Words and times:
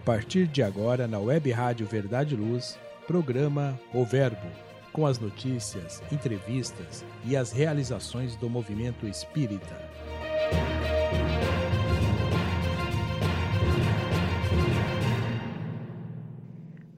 A 0.00 0.02
partir 0.02 0.46
de 0.46 0.62
agora, 0.62 1.06
na 1.06 1.18
Web 1.18 1.50
Rádio 1.50 1.86
Verdade 1.86 2.34
Luz, 2.34 2.78
programa 3.06 3.78
O 3.92 4.02
Verbo, 4.02 4.48
com 4.94 5.04
as 5.04 5.18
notícias, 5.18 6.02
entrevistas 6.10 7.04
e 7.22 7.36
as 7.36 7.52
realizações 7.52 8.34
do 8.34 8.48
movimento 8.48 9.06
espírita. 9.06 9.76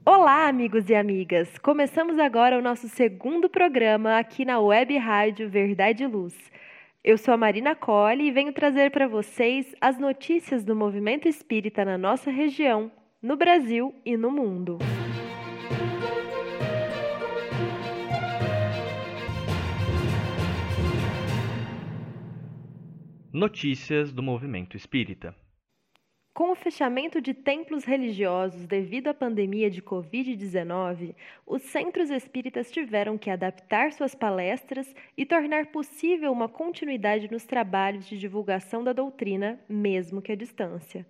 Olá, 0.05 0.47
amigos 0.47 0.89
e 0.89 0.95
amigas! 0.95 1.57
Começamos 1.57 2.17
agora 2.17 2.57
o 2.57 2.61
nosso 2.61 2.87
segundo 2.87 3.49
programa 3.49 4.17
aqui 4.17 4.45
na 4.45 4.61
Web 4.61 4.97
Rádio 4.97 5.49
Verdade 5.49 6.07
Luz. 6.07 6.33
Eu 7.05 7.17
sou 7.17 7.33
a 7.33 7.37
Marina 7.37 7.75
Colli 7.75 8.27
e 8.27 8.31
venho 8.31 8.53
trazer 8.53 8.89
para 8.89 9.09
vocês 9.09 9.75
as 9.81 9.99
notícias 9.99 10.63
do 10.63 10.73
movimento 10.73 11.27
espírita 11.27 11.83
na 11.83 11.97
nossa 11.97 12.31
região, 12.31 12.89
no 13.21 13.35
Brasil 13.35 13.93
e 14.05 14.15
no 14.15 14.31
mundo. 14.31 14.77
Notícias 23.33 24.13
do 24.13 24.23
movimento 24.23 24.77
espírita. 24.77 25.35
Com 26.33 26.51
o 26.51 26.55
fechamento 26.55 27.21
de 27.21 27.31
templos 27.31 27.83
religiosos 27.83 28.65
devido 28.65 29.07
à 29.07 29.13
pandemia 29.13 29.69
de 29.69 29.83
Covid-19, 29.83 31.13
os 31.45 31.61
centros 31.61 32.09
espíritas 32.09 32.71
tiveram 32.71 33.19
que 33.19 33.29
adaptar 33.29 33.93
suas 33.93 34.15
palestras 34.15 34.91
e 35.15 35.27
tornar 35.27 35.67
possível 35.67 36.31
uma 36.31 36.49
continuidade 36.49 37.31
nos 37.31 37.45
trabalhos 37.45 38.07
de 38.07 38.17
divulgação 38.17 38.83
da 38.83 38.91
doutrina, 38.93 39.59
mesmo 39.69 40.23
que 40.23 40.31
à 40.31 40.35
distância. 40.35 41.05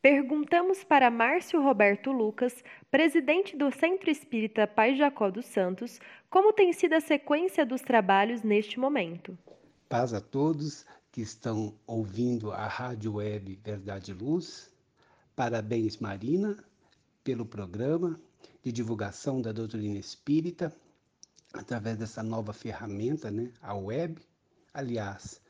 Perguntamos 0.00 0.82
para 0.82 1.10
Márcio 1.10 1.62
Roberto 1.62 2.10
Lucas, 2.10 2.64
presidente 2.90 3.54
do 3.54 3.70
Centro 3.70 4.10
Espírita 4.10 4.66
Pai 4.66 4.94
Jacó 4.94 5.30
dos 5.30 5.44
Santos, 5.44 6.00
como 6.30 6.54
tem 6.54 6.72
sido 6.72 6.94
a 6.94 7.00
sequência 7.00 7.66
dos 7.66 7.82
trabalhos 7.82 8.42
neste 8.42 8.80
momento. 8.80 9.36
Paz 9.86 10.14
a 10.14 10.20
todos 10.20 10.86
que 11.12 11.20
estão 11.20 11.74
ouvindo 11.86 12.52
a 12.52 12.66
Rádio 12.66 13.14
Web 13.14 13.60
Verdade 13.64 14.12
Luz. 14.12 14.70
Parabéns, 15.34 15.98
Marina, 15.98 16.56
pelo 17.24 17.44
programa 17.44 18.20
de 18.62 18.70
divulgação 18.70 19.42
da 19.42 19.52
doutrina 19.52 19.98
espírita 19.98 20.74
através 21.52 21.96
dessa 21.98 22.22
nova 22.22 22.52
ferramenta, 22.52 23.30
né, 23.30 23.52
a 23.60 23.74
web. 23.74 24.20
Aliás, 24.72 25.40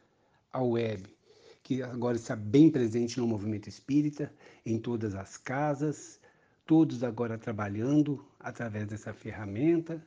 a 0.52 0.62
web 0.62 1.14
que 1.62 1.82
agora 1.82 2.16
está 2.16 2.34
bem 2.34 2.70
presente 2.70 3.20
no 3.20 3.26
movimento 3.26 3.68
espírita, 3.68 4.32
em 4.64 4.78
todas 4.78 5.14
as 5.14 5.36
casas, 5.36 6.18
todos 6.64 7.04
agora 7.04 7.36
trabalhando 7.36 8.24
através 8.38 8.86
dessa 8.86 9.12
ferramenta, 9.12 10.04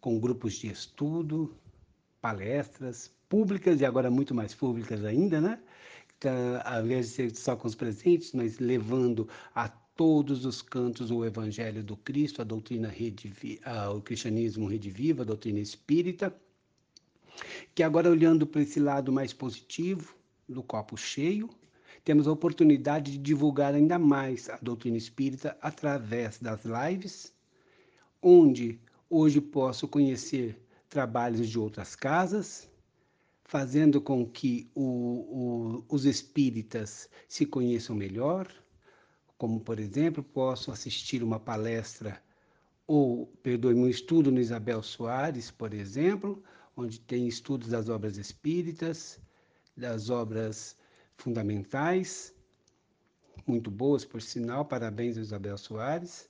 com 0.00 0.18
grupos 0.18 0.54
de 0.54 0.68
estudo, 0.68 1.56
palestras, 2.20 3.12
públicas 3.28 3.80
e 3.80 3.84
agora 3.84 4.10
muito 4.10 4.34
mais 4.34 4.54
públicas 4.54 5.04
ainda, 5.04 5.40
né? 5.40 5.58
Então, 6.16 6.32
ao 6.64 6.84
invés 6.84 7.08
de 7.08 7.12
ser 7.12 7.36
só 7.36 7.54
com 7.54 7.68
os 7.68 7.74
presentes, 7.74 8.32
mas 8.32 8.58
levando 8.58 9.28
a 9.54 9.68
todos 9.68 10.44
os 10.44 10.62
cantos 10.62 11.10
o 11.10 11.24
Evangelho 11.24 11.82
do 11.82 11.96
Cristo, 11.96 12.40
a 12.40 12.44
doutrina 12.44 12.88
rede, 12.88 13.32
o 13.94 14.00
cristianismo 14.00 14.66
rediviva, 14.66 15.22
a 15.22 15.26
doutrina 15.26 15.60
espírita, 15.60 16.34
que 17.74 17.82
agora 17.82 18.10
olhando 18.10 18.46
para 18.46 18.62
esse 18.62 18.80
lado 18.80 19.12
mais 19.12 19.32
positivo, 19.32 20.14
do 20.48 20.62
copo 20.62 20.96
cheio, 20.96 21.50
temos 22.04 22.26
a 22.26 22.32
oportunidade 22.32 23.12
de 23.12 23.18
divulgar 23.18 23.74
ainda 23.74 23.98
mais 23.98 24.48
a 24.48 24.56
doutrina 24.56 24.96
espírita 24.96 25.56
através 25.60 26.38
das 26.38 26.60
lives, 26.64 27.32
onde 28.22 28.80
hoje 29.10 29.40
posso 29.40 29.86
conhecer 29.86 30.58
trabalhos 30.88 31.48
de 31.48 31.58
outras 31.58 31.94
casas, 31.94 32.68
fazendo 33.48 33.98
com 33.98 34.26
que 34.26 34.70
o, 34.74 34.82
o, 34.82 35.84
os 35.88 36.04
espíritas 36.04 37.08
se 37.26 37.46
conheçam 37.46 37.96
melhor, 37.96 38.46
como, 39.38 39.58
por 39.58 39.80
exemplo, 39.80 40.22
posso 40.22 40.70
assistir 40.70 41.22
uma 41.22 41.40
palestra 41.40 42.22
ou, 42.86 43.26
perdoe-me, 43.42 43.80
um 43.80 43.88
estudo 43.88 44.30
no 44.30 44.38
Isabel 44.38 44.82
Soares, 44.82 45.50
por 45.50 45.72
exemplo, 45.72 46.42
onde 46.76 47.00
tem 47.00 47.26
estudos 47.26 47.68
das 47.68 47.88
obras 47.88 48.18
espíritas, 48.18 49.18
das 49.74 50.10
obras 50.10 50.76
fundamentais, 51.16 52.34
muito 53.46 53.70
boas, 53.70 54.04
por 54.04 54.20
sinal, 54.20 54.66
parabéns 54.66 55.16
Isabel 55.16 55.56
Soares. 55.56 56.28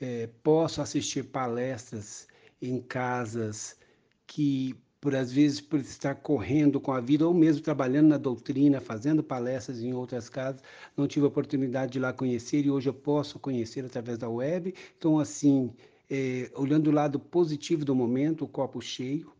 É, 0.00 0.26
posso 0.42 0.82
assistir 0.82 1.30
palestras 1.30 2.26
em 2.60 2.82
casas 2.82 3.78
que 4.26 4.74
por 5.00 5.14
às 5.14 5.30
vezes 5.30 5.60
por 5.60 5.78
estar 5.80 6.14
correndo 6.16 6.80
com 6.80 6.92
a 6.92 7.00
vida 7.00 7.26
ou 7.26 7.34
mesmo 7.34 7.62
trabalhando 7.62 8.08
na 8.08 8.18
doutrina, 8.18 8.80
fazendo 8.80 9.22
palestras 9.22 9.80
em 9.80 9.92
outras 9.92 10.28
casas, 10.28 10.62
não 10.96 11.06
tive 11.06 11.26
a 11.26 11.28
oportunidade 11.28 11.92
de 11.92 11.98
lá 11.98 12.12
conhecer 12.12 12.64
e 12.64 12.70
hoje 12.70 12.88
eu 12.88 12.94
posso 12.94 13.38
conhecer 13.38 13.84
através 13.84 14.18
da 14.18 14.28
web. 14.28 14.74
Então, 14.98 15.18
assim, 15.18 15.72
é, 16.10 16.50
olhando 16.54 16.88
o 16.88 16.92
lado 16.92 17.18
positivo 17.18 17.84
do 17.84 17.94
momento, 17.94 18.44
o 18.44 18.48
copo 18.48 18.80
cheio, 18.80 19.32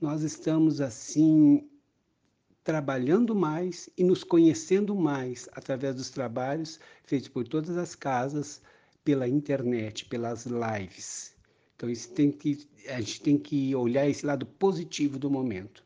nós 0.00 0.22
estamos 0.22 0.80
assim 0.80 1.68
trabalhando 2.62 3.34
mais 3.34 3.88
e 3.96 4.02
nos 4.02 4.24
conhecendo 4.24 4.94
mais 4.94 5.48
através 5.52 5.94
dos 5.94 6.10
trabalhos 6.10 6.80
feitos 7.04 7.28
por 7.28 7.46
todas 7.46 7.76
as 7.76 7.94
casas, 7.94 8.60
pela 9.04 9.28
internet, 9.28 10.04
pelas 10.06 10.46
lives. 10.46 11.35
Então, 11.76 11.90
isso 11.90 12.10
tem 12.12 12.32
que, 12.32 12.66
a 12.88 13.00
gente 13.00 13.20
tem 13.20 13.38
que 13.38 13.74
olhar 13.74 14.08
esse 14.08 14.24
lado 14.24 14.46
positivo 14.46 15.18
do 15.18 15.30
momento. 15.30 15.84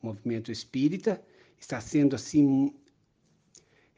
O 0.00 0.06
movimento 0.06 0.52
espírita 0.52 1.20
está 1.58 1.80
sendo 1.80 2.14
assim, 2.14 2.72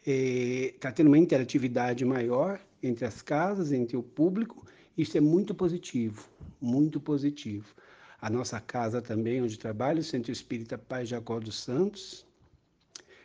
é, 0.07 0.73
está 0.75 0.91
tendo 0.91 1.09
uma 1.09 1.19
interatividade 1.19 2.03
maior 2.05 2.59
entre 2.83 3.05
as 3.05 3.21
casas, 3.21 3.73
entre 3.73 3.97
o 3.97 4.03
público. 4.03 4.67
Isso 4.97 5.19
é 5.19 5.21
muito 5.21 5.55
positivo, 5.55 6.27
muito 6.61 6.99
positivo. 6.99 7.75
A 8.21 8.31
nossa 8.31 8.59
casa 8.59 9.03
também, 9.03 9.43
onde 9.43 9.59
trabalho, 9.59 10.01
o 10.01 10.05
Centro 10.05 10.33
Espírita 10.33 10.79
Pai 10.79 11.05
Jacó 11.05 11.39
dos 11.39 11.61
Santos, 11.61 12.27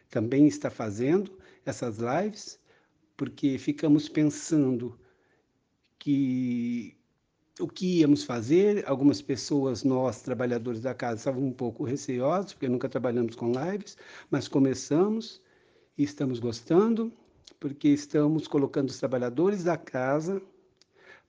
também 0.10 0.46
está 0.46 0.70
fazendo 0.70 1.40
essas 1.66 1.98
lives, 1.98 2.60
porque 3.16 3.58
ficamos 3.58 4.10
pensando 4.10 5.00
que 5.98 6.96
o 7.60 7.68
que 7.68 8.00
íamos 8.00 8.24
fazer. 8.24 8.84
Algumas 8.88 9.22
pessoas, 9.22 9.84
nós, 9.84 10.22
trabalhadores 10.22 10.82
da 10.82 10.94
casa, 10.94 11.18
estavam 11.18 11.44
um 11.44 11.52
pouco 11.52 11.84
receosos, 11.84 12.54
porque 12.54 12.68
nunca 12.68 12.90
trabalhamos 12.90 13.36
com 13.36 13.52
lives, 13.52 13.98
mas 14.30 14.48
começamos 14.48 15.42
e 15.98 16.04
estamos 16.04 16.40
gostando, 16.40 17.12
porque 17.60 17.90
estamos 17.90 18.48
colocando 18.48 18.90
os 18.90 18.98
trabalhadores 18.98 19.64
da 19.64 19.78
casa 19.78 20.42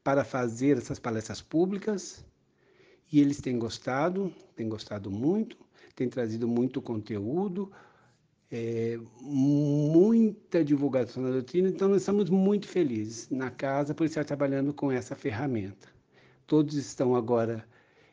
para 0.03 0.25
fazer 0.25 0.79
essas 0.79 0.99
palestras 0.99 1.41
públicas 1.41 2.25
e 3.11 3.21
eles 3.21 3.41
têm 3.41 3.59
gostado, 3.59 4.33
têm 4.57 4.69
gostado 4.69 5.11
muito, 5.11 5.57
têm 5.95 6.09
trazido 6.09 6.49
muito 6.49 6.83
conteúdo, 6.83 7.71
é, 8.51 8.99
muita 9.21 10.65
divulgação 10.65 11.23
da 11.23 11.31
doutrina, 11.31 11.69
então 11.69 11.89
nós 11.89 12.03
estamos 12.03 12.29
muito 12.31 12.69
felizes 12.69 13.29
na 13.31 13.51
casa 13.51 13.95
por 13.95 14.05
estar 14.05 14.25
trabalhando 14.25 14.73
com 14.73 14.91
essa 14.91 15.15
ferramenta. 15.15 15.95
Todos 16.47 16.75
estão 16.75 17.15
agora 17.15 17.65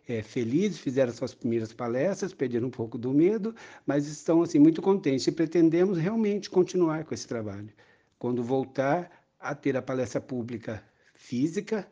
é, 0.07 0.21
felizes, 0.21 0.79
fizeram 0.79 1.13
suas 1.13 1.33
primeiras 1.33 1.73
palestras, 1.73 2.33
perderam 2.33 2.67
um 2.67 2.71
pouco 2.71 2.97
do 2.97 3.13
medo, 3.13 3.55
mas 3.85 4.07
estão 4.07 4.41
assim 4.41 4.59
muito 4.59 4.81
contentes 4.81 5.27
e 5.27 5.31
pretendemos 5.31 5.97
realmente 5.97 6.49
continuar 6.49 7.05
com 7.05 7.13
esse 7.13 7.27
trabalho. 7.27 7.69
Quando 8.17 8.43
voltar 8.43 9.09
a 9.39 9.55
ter 9.55 9.75
a 9.75 9.81
palestra 9.81 10.21
pública 10.21 10.83
física, 11.13 11.87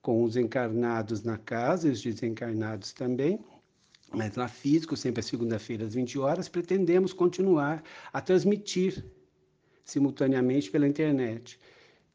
com 0.00 0.22
os 0.22 0.36
encarnados 0.36 1.22
na 1.22 1.36
casa 1.36 1.88
e 1.88 1.90
os 1.90 2.02
desencarnados 2.02 2.92
também, 2.92 3.44
mas 4.12 4.36
lá 4.36 4.48
físico, 4.48 4.96
sempre 4.96 5.20
às 5.20 5.26
segunda-feira 5.26 5.84
às 5.84 5.94
20 5.94 6.18
horas, 6.18 6.48
pretendemos 6.48 7.12
continuar 7.12 7.82
a 8.12 8.20
transmitir 8.20 9.04
simultaneamente 9.84 10.70
pela 10.70 10.88
internet 10.88 11.58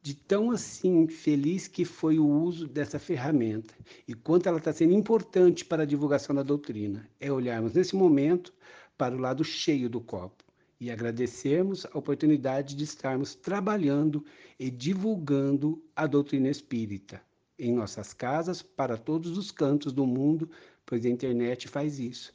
de 0.04 0.14
tão 0.14 0.50
assim 0.50 1.08
feliz 1.08 1.66
que 1.66 1.82
foi 1.82 2.18
o 2.18 2.28
uso 2.28 2.68
dessa 2.68 2.98
ferramenta 2.98 3.74
e 4.06 4.12
quanto 4.12 4.46
ela 4.46 4.58
está 4.58 4.70
sendo 4.70 4.92
importante 4.92 5.64
para 5.64 5.84
a 5.84 5.86
divulgação 5.86 6.36
da 6.36 6.42
doutrina. 6.42 7.08
É 7.18 7.32
olharmos 7.32 7.72
nesse 7.72 7.96
momento 7.96 8.52
para 8.98 9.16
o 9.16 9.18
lado 9.18 9.42
cheio 9.42 9.88
do 9.88 10.02
copo 10.02 10.44
e 10.78 10.90
agradecermos 10.90 11.86
a 11.86 11.96
oportunidade 11.96 12.76
de 12.76 12.84
estarmos 12.84 13.34
trabalhando 13.34 14.22
e 14.60 14.70
divulgando 14.70 15.82
a 15.96 16.06
doutrina 16.06 16.50
espírita 16.50 17.22
em 17.58 17.72
nossas 17.72 18.12
casas, 18.12 18.60
para 18.60 18.98
todos 18.98 19.38
os 19.38 19.50
cantos 19.50 19.90
do 19.90 20.06
mundo, 20.06 20.50
pois 20.84 21.06
a 21.06 21.08
internet 21.08 21.66
faz 21.66 21.98
isso. 21.98 22.30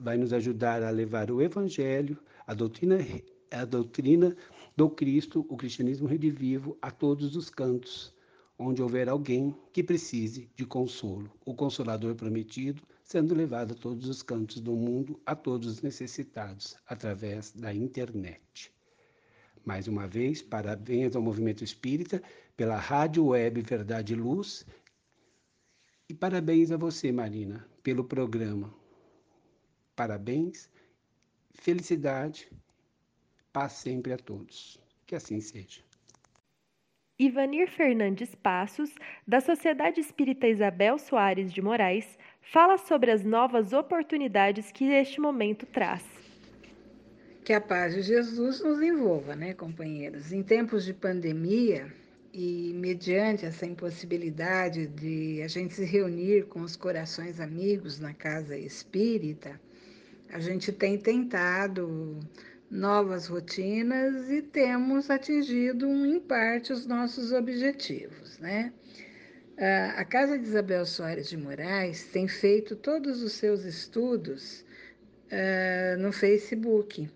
Vai 0.00 0.16
nos 0.16 0.32
ajudar 0.32 0.82
a 0.82 0.90
levar 0.90 1.30
o 1.30 1.40
evangelho, 1.40 2.18
a 2.44 2.54
doutrina, 2.54 2.98
a 3.52 3.64
doutrina 3.64 4.36
do 4.76 4.90
Cristo, 4.90 5.46
o 5.48 5.56
cristianismo 5.56 6.06
redivivo, 6.06 6.76
a 6.82 6.90
todos 6.90 7.36
os 7.36 7.48
cantos, 7.48 8.14
onde 8.58 8.82
houver 8.82 9.08
alguém 9.08 9.54
que 9.72 9.82
precise 9.82 10.50
de 10.54 10.66
consolo, 10.66 11.30
o 11.44 11.54
consolador 11.54 12.14
prometido 12.14 12.82
sendo 13.04 13.34
levado 13.34 13.72
a 13.72 13.76
todos 13.76 14.08
os 14.08 14.22
cantos 14.22 14.60
do 14.60 14.74
mundo, 14.74 15.20
a 15.26 15.36
todos 15.36 15.68
os 15.68 15.82
necessitados, 15.82 16.74
através 16.86 17.52
da 17.52 17.72
internet. 17.72 18.72
Mais 19.64 19.86
uma 19.86 20.08
vez, 20.08 20.42
parabéns 20.42 21.14
ao 21.14 21.22
Movimento 21.22 21.62
Espírita 21.62 22.22
pela 22.56 22.76
Rádio 22.76 23.26
Web 23.26 23.60
Verdade 23.62 24.14
e 24.14 24.16
Luz 24.16 24.66
e 26.08 26.14
parabéns 26.14 26.70
a 26.70 26.76
você, 26.76 27.12
Marina, 27.12 27.66
pelo 27.82 28.04
programa. 28.04 28.74
Parabéns, 29.94 30.68
felicidade, 31.52 32.50
paz 33.54 33.72
sempre 33.74 34.12
a 34.12 34.18
todos. 34.18 34.78
Que 35.06 35.14
assim 35.14 35.40
seja. 35.40 35.80
Ivanir 37.16 37.70
Fernandes 37.70 38.34
Passos, 38.34 38.92
da 39.26 39.40
Sociedade 39.40 40.00
Espírita 40.00 40.48
Isabel 40.48 40.98
Soares 40.98 41.52
de 41.52 41.62
Moraes, 41.62 42.18
fala 42.42 42.76
sobre 42.76 43.12
as 43.12 43.22
novas 43.22 43.72
oportunidades 43.72 44.72
que 44.72 44.84
este 44.86 45.20
momento 45.20 45.64
traz. 45.66 46.02
Que 47.44 47.52
a 47.52 47.60
paz 47.60 47.94
de 47.94 48.02
Jesus 48.02 48.60
nos 48.60 48.82
envolva, 48.82 49.36
né, 49.36 49.54
companheiros? 49.54 50.32
Em 50.32 50.42
tempos 50.42 50.84
de 50.84 50.92
pandemia 50.92 51.86
e 52.32 52.72
mediante 52.74 53.46
essa 53.46 53.64
impossibilidade 53.64 54.88
de 54.88 55.40
a 55.42 55.46
gente 55.46 55.74
se 55.74 55.84
reunir 55.84 56.46
com 56.46 56.62
os 56.62 56.74
corações 56.74 57.38
amigos 57.38 58.00
na 58.00 58.12
casa 58.12 58.58
espírita, 58.58 59.60
a 60.30 60.40
gente 60.40 60.72
tem 60.72 60.98
tentado 60.98 62.18
novas 62.70 63.26
rotinas 63.26 64.30
e 64.30 64.42
temos 64.42 65.10
atingido, 65.10 65.86
em 65.86 66.20
parte, 66.20 66.72
os 66.72 66.86
nossos 66.86 67.32
objetivos, 67.32 68.38
né? 68.38 68.72
A 69.96 70.04
Casa 70.04 70.36
de 70.36 70.44
Isabel 70.44 70.84
Soares 70.84 71.28
de 71.28 71.36
Moraes 71.36 72.04
tem 72.08 72.26
feito 72.26 72.74
todos 72.74 73.22
os 73.22 73.34
seus 73.34 73.64
estudos 73.64 74.64
uh, 75.30 75.96
no 76.00 76.12
Facebook. 76.12 77.08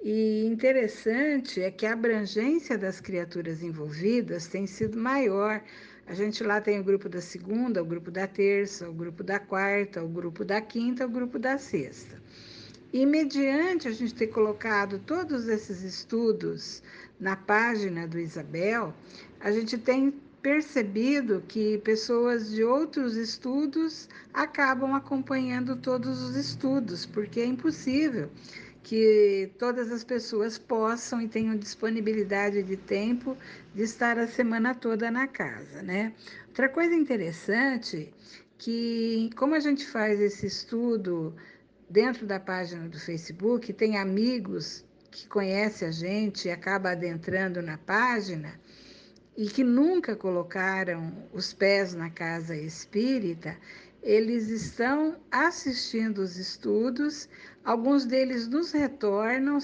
E 0.00 0.44
interessante 0.46 1.60
é 1.60 1.72
que 1.72 1.84
a 1.84 1.94
abrangência 1.94 2.78
das 2.78 3.00
criaturas 3.00 3.60
envolvidas 3.60 4.46
tem 4.46 4.68
sido 4.68 4.96
maior. 4.96 5.60
A 6.06 6.14
gente 6.14 6.44
lá 6.44 6.60
tem 6.60 6.78
o 6.78 6.84
grupo 6.84 7.08
da 7.08 7.20
segunda, 7.20 7.82
o 7.82 7.86
grupo 7.86 8.10
da 8.10 8.28
terça, 8.28 8.88
o 8.88 8.92
grupo 8.92 9.24
da 9.24 9.40
quarta, 9.40 10.02
o 10.02 10.08
grupo 10.08 10.44
da 10.44 10.60
quinta, 10.60 11.06
o 11.06 11.10
grupo 11.10 11.40
da 11.40 11.58
sexta. 11.58 12.22
E 12.92 13.04
mediante 13.04 13.86
a 13.86 13.92
gente 13.92 14.14
ter 14.14 14.28
colocado 14.28 14.98
todos 15.00 15.46
esses 15.46 15.82
estudos 15.82 16.82
na 17.20 17.36
página 17.36 18.06
do 18.06 18.18
Isabel, 18.18 18.94
a 19.40 19.52
gente 19.52 19.76
tem 19.76 20.10
percebido 20.40 21.42
que 21.46 21.78
pessoas 21.78 22.50
de 22.50 22.64
outros 22.64 23.16
estudos 23.16 24.08
acabam 24.32 24.94
acompanhando 24.94 25.76
todos 25.76 26.22
os 26.22 26.34
estudos, 26.34 27.04
porque 27.04 27.40
é 27.40 27.44
impossível 27.44 28.30
que 28.82 29.50
todas 29.58 29.92
as 29.92 30.02
pessoas 30.02 30.56
possam 30.56 31.20
e 31.20 31.28
tenham 31.28 31.54
disponibilidade 31.58 32.62
de 32.62 32.76
tempo 32.78 33.36
de 33.74 33.82
estar 33.82 34.18
a 34.18 34.26
semana 34.26 34.74
toda 34.74 35.10
na 35.10 35.26
casa, 35.26 35.82
né? 35.82 36.14
Outra 36.46 36.70
coisa 36.70 36.94
interessante 36.94 38.10
que 38.56 39.28
como 39.36 39.54
a 39.54 39.60
gente 39.60 39.86
faz 39.86 40.18
esse 40.20 40.46
estudo 40.46 41.34
dentro 41.88 42.26
da 42.26 42.38
página 42.38 42.88
do 42.88 42.98
Facebook, 42.98 43.72
tem 43.72 43.96
amigos 43.96 44.84
que 45.10 45.26
conhecem 45.26 45.88
a 45.88 45.90
gente 45.90 46.48
e 46.48 46.50
acaba 46.50 46.90
adentrando 46.90 47.62
na 47.62 47.78
página, 47.78 48.60
e 49.36 49.46
que 49.46 49.62
nunca 49.62 50.16
colocaram 50.16 51.12
os 51.32 51.52
pés 51.52 51.94
na 51.94 52.10
casa 52.10 52.56
espírita, 52.56 53.56
eles 54.02 54.48
estão 54.48 55.16
assistindo 55.30 56.18
os 56.18 56.36
estudos, 56.36 57.28
alguns 57.64 58.04
deles 58.04 58.48
nos 58.48 58.72
retornam 58.72 59.58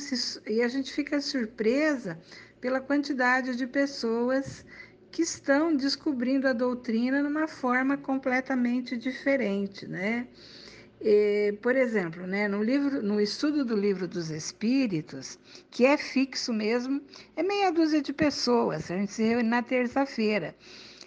e 0.49 0.63
a 0.63 0.69
gente 0.69 0.93
fica 0.93 1.21
surpresa 1.21 2.19
pela 2.61 2.81
quantidade 2.81 3.57
de 3.57 3.67
pessoas 3.67 4.65
que 5.11 5.23
estão 5.23 5.77
descobrindo 5.77 6.49
a 6.49 6.53
doutrina 6.53 7.23
numa 7.23 7.47
forma 7.47 7.97
completamente 7.97 8.97
diferente, 8.97 9.87
né? 9.87 10.27
E, 11.07 11.53
por 11.61 11.77
exemplo, 11.77 12.27
né, 12.27 12.49
no, 12.49 12.63
livro, 12.63 13.03
no 13.03 13.21
estudo 13.21 13.63
do 13.63 13.77
livro 13.77 14.09
dos 14.09 14.31
Espíritos, 14.31 15.39
que 15.71 15.85
é 15.85 15.99
fixo 15.99 16.51
mesmo, 16.51 16.99
é 17.37 17.43
meia 17.43 17.71
dúzia 17.71 18.01
de 18.01 18.11
pessoas. 18.11 18.91
A 18.91 18.97
gente 18.97 19.13
se 19.13 19.23
reúne 19.23 19.51
na 19.51 19.63
terça-feira. 19.63 20.57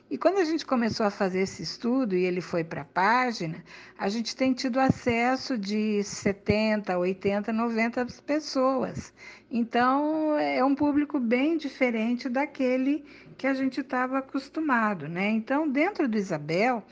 E 0.09 0.15
quando 0.15 0.37
a 0.37 0.45
gente 0.45 0.63
começou 0.67 1.03
a 1.03 1.09
fazer 1.09 1.41
esse 1.41 1.63
estudo 1.63 2.15
e 2.15 2.25
ele 2.25 2.41
foi 2.41 2.63
para 2.63 2.81
a 2.81 2.85
página, 2.85 3.61
a 3.97 4.07
gente 4.07 4.35
tem 4.35 4.53
tido 4.53 4.79
acesso 4.79 5.57
de 5.57 6.03
70, 6.03 6.95
80, 6.95 7.51
90 7.51 8.05
pessoas. 8.23 9.11
Então, 9.49 10.37
é 10.37 10.63
um 10.63 10.75
público 10.75 11.19
bem 11.19 11.57
diferente 11.57 12.29
daquele 12.29 13.03
que 13.35 13.47
a 13.47 13.53
gente 13.55 13.81
estava 13.81 14.19
acostumado, 14.19 15.09
né? 15.09 15.31
Então, 15.31 15.67
dentro 15.67 16.07
do 16.07 16.17
Isabel, 16.17 16.85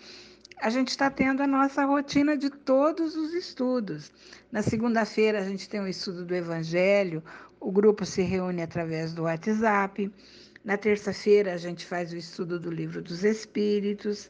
a 0.61 0.69
gente 0.69 0.89
está 0.89 1.09
tendo 1.09 1.43
a 1.43 1.47
nossa 1.47 1.85
rotina 1.85 2.37
de 2.37 2.49
todos 2.49 3.15
os 3.15 3.33
estudos. 3.33 4.11
Na 4.51 4.61
segunda-feira, 4.61 5.39
a 5.39 5.43
gente 5.43 5.67
tem 5.67 5.81
o 5.81 5.87
estudo 5.87 6.25
do 6.25 6.33
Evangelho, 6.33 7.23
o 7.59 7.71
grupo 7.71 8.05
se 8.05 8.21
reúne 8.21 8.61
através 8.61 9.13
do 9.13 9.23
WhatsApp. 9.23 10.11
Na 10.63 10.77
terça-feira, 10.77 11.53
a 11.53 11.57
gente 11.57 11.85
faz 11.85 12.11
o 12.13 12.17
estudo 12.17 12.59
do 12.59 12.71
Livro 12.71 13.01
dos 13.01 13.23
Espíritos. 13.23 14.29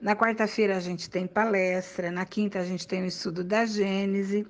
Na 0.00 0.16
quarta-feira, 0.16 0.76
a 0.76 0.80
gente 0.80 1.08
tem 1.10 1.26
palestra. 1.26 2.10
Na 2.10 2.24
quinta, 2.24 2.58
a 2.58 2.64
gente 2.64 2.86
tem 2.86 3.02
o 3.02 3.06
estudo 3.06 3.44
da 3.44 3.64
Gênese. 3.66 4.46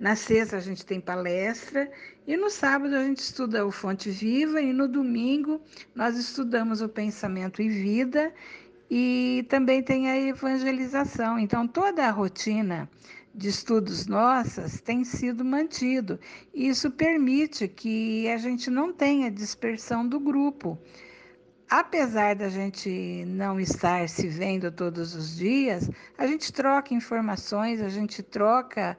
Na 0.00 0.16
sexta, 0.16 0.56
a 0.56 0.60
gente 0.60 0.84
tem 0.84 1.00
palestra. 1.00 1.90
E 2.26 2.36
no 2.36 2.50
sábado, 2.50 2.94
a 2.94 3.04
gente 3.04 3.18
estuda 3.18 3.66
o 3.66 3.70
Fonte 3.70 4.10
Viva. 4.10 4.60
E 4.60 4.72
no 4.72 4.88
domingo, 4.88 5.60
nós 5.94 6.16
estudamos 6.16 6.80
o 6.80 6.88
Pensamento 6.88 7.62
e 7.62 7.68
Vida 7.68 8.32
e 8.94 9.46
também 9.48 9.82
tem 9.82 10.10
a 10.10 10.20
evangelização. 10.20 11.38
Então, 11.38 11.66
toda 11.66 12.06
a 12.06 12.10
rotina 12.10 12.86
de 13.34 13.48
estudos 13.48 14.06
nossas 14.06 14.82
tem 14.82 15.02
sido 15.02 15.42
mantido. 15.42 16.20
Isso 16.52 16.90
permite 16.90 17.66
que 17.68 18.28
a 18.28 18.36
gente 18.36 18.68
não 18.68 18.92
tenha 18.92 19.30
dispersão 19.30 20.06
do 20.06 20.20
grupo. 20.20 20.78
Apesar 21.70 22.34
da 22.34 22.50
gente 22.50 23.24
não 23.28 23.58
estar 23.58 24.06
se 24.10 24.28
vendo 24.28 24.70
todos 24.70 25.14
os 25.14 25.38
dias, 25.38 25.88
a 26.18 26.26
gente 26.26 26.52
troca 26.52 26.92
informações, 26.92 27.80
a 27.80 27.88
gente 27.88 28.22
troca 28.22 28.94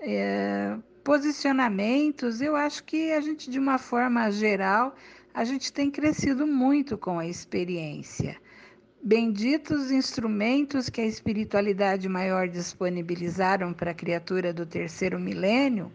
é, 0.00 0.74
posicionamentos. 1.04 2.40
Eu 2.40 2.56
acho 2.56 2.82
que 2.82 3.12
a 3.12 3.20
gente, 3.20 3.50
de 3.50 3.58
uma 3.58 3.76
forma 3.76 4.30
geral, 4.30 4.96
a 5.34 5.44
gente 5.44 5.70
tem 5.70 5.90
crescido 5.90 6.46
muito 6.46 6.96
com 6.96 7.18
a 7.18 7.26
experiência. 7.26 8.42
Benditos 9.06 9.90
instrumentos 9.90 10.88
que 10.88 10.98
a 10.98 11.04
espiritualidade 11.04 12.08
maior 12.08 12.48
disponibilizaram 12.48 13.70
para 13.70 13.90
a 13.90 13.94
criatura 13.94 14.50
do 14.50 14.64
terceiro 14.64 15.20
milênio, 15.20 15.92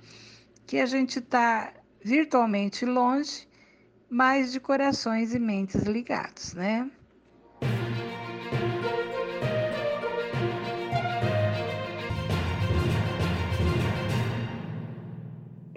que 0.68 0.78
a 0.78 0.86
gente 0.86 1.18
está 1.18 1.74
virtualmente 2.04 2.86
longe, 2.86 3.48
mas 4.08 4.52
de 4.52 4.60
corações 4.60 5.34
e 5.34 5.40
mentes 5.40 5.82
ligados, 5.86 6.54
né? 6.54 6.88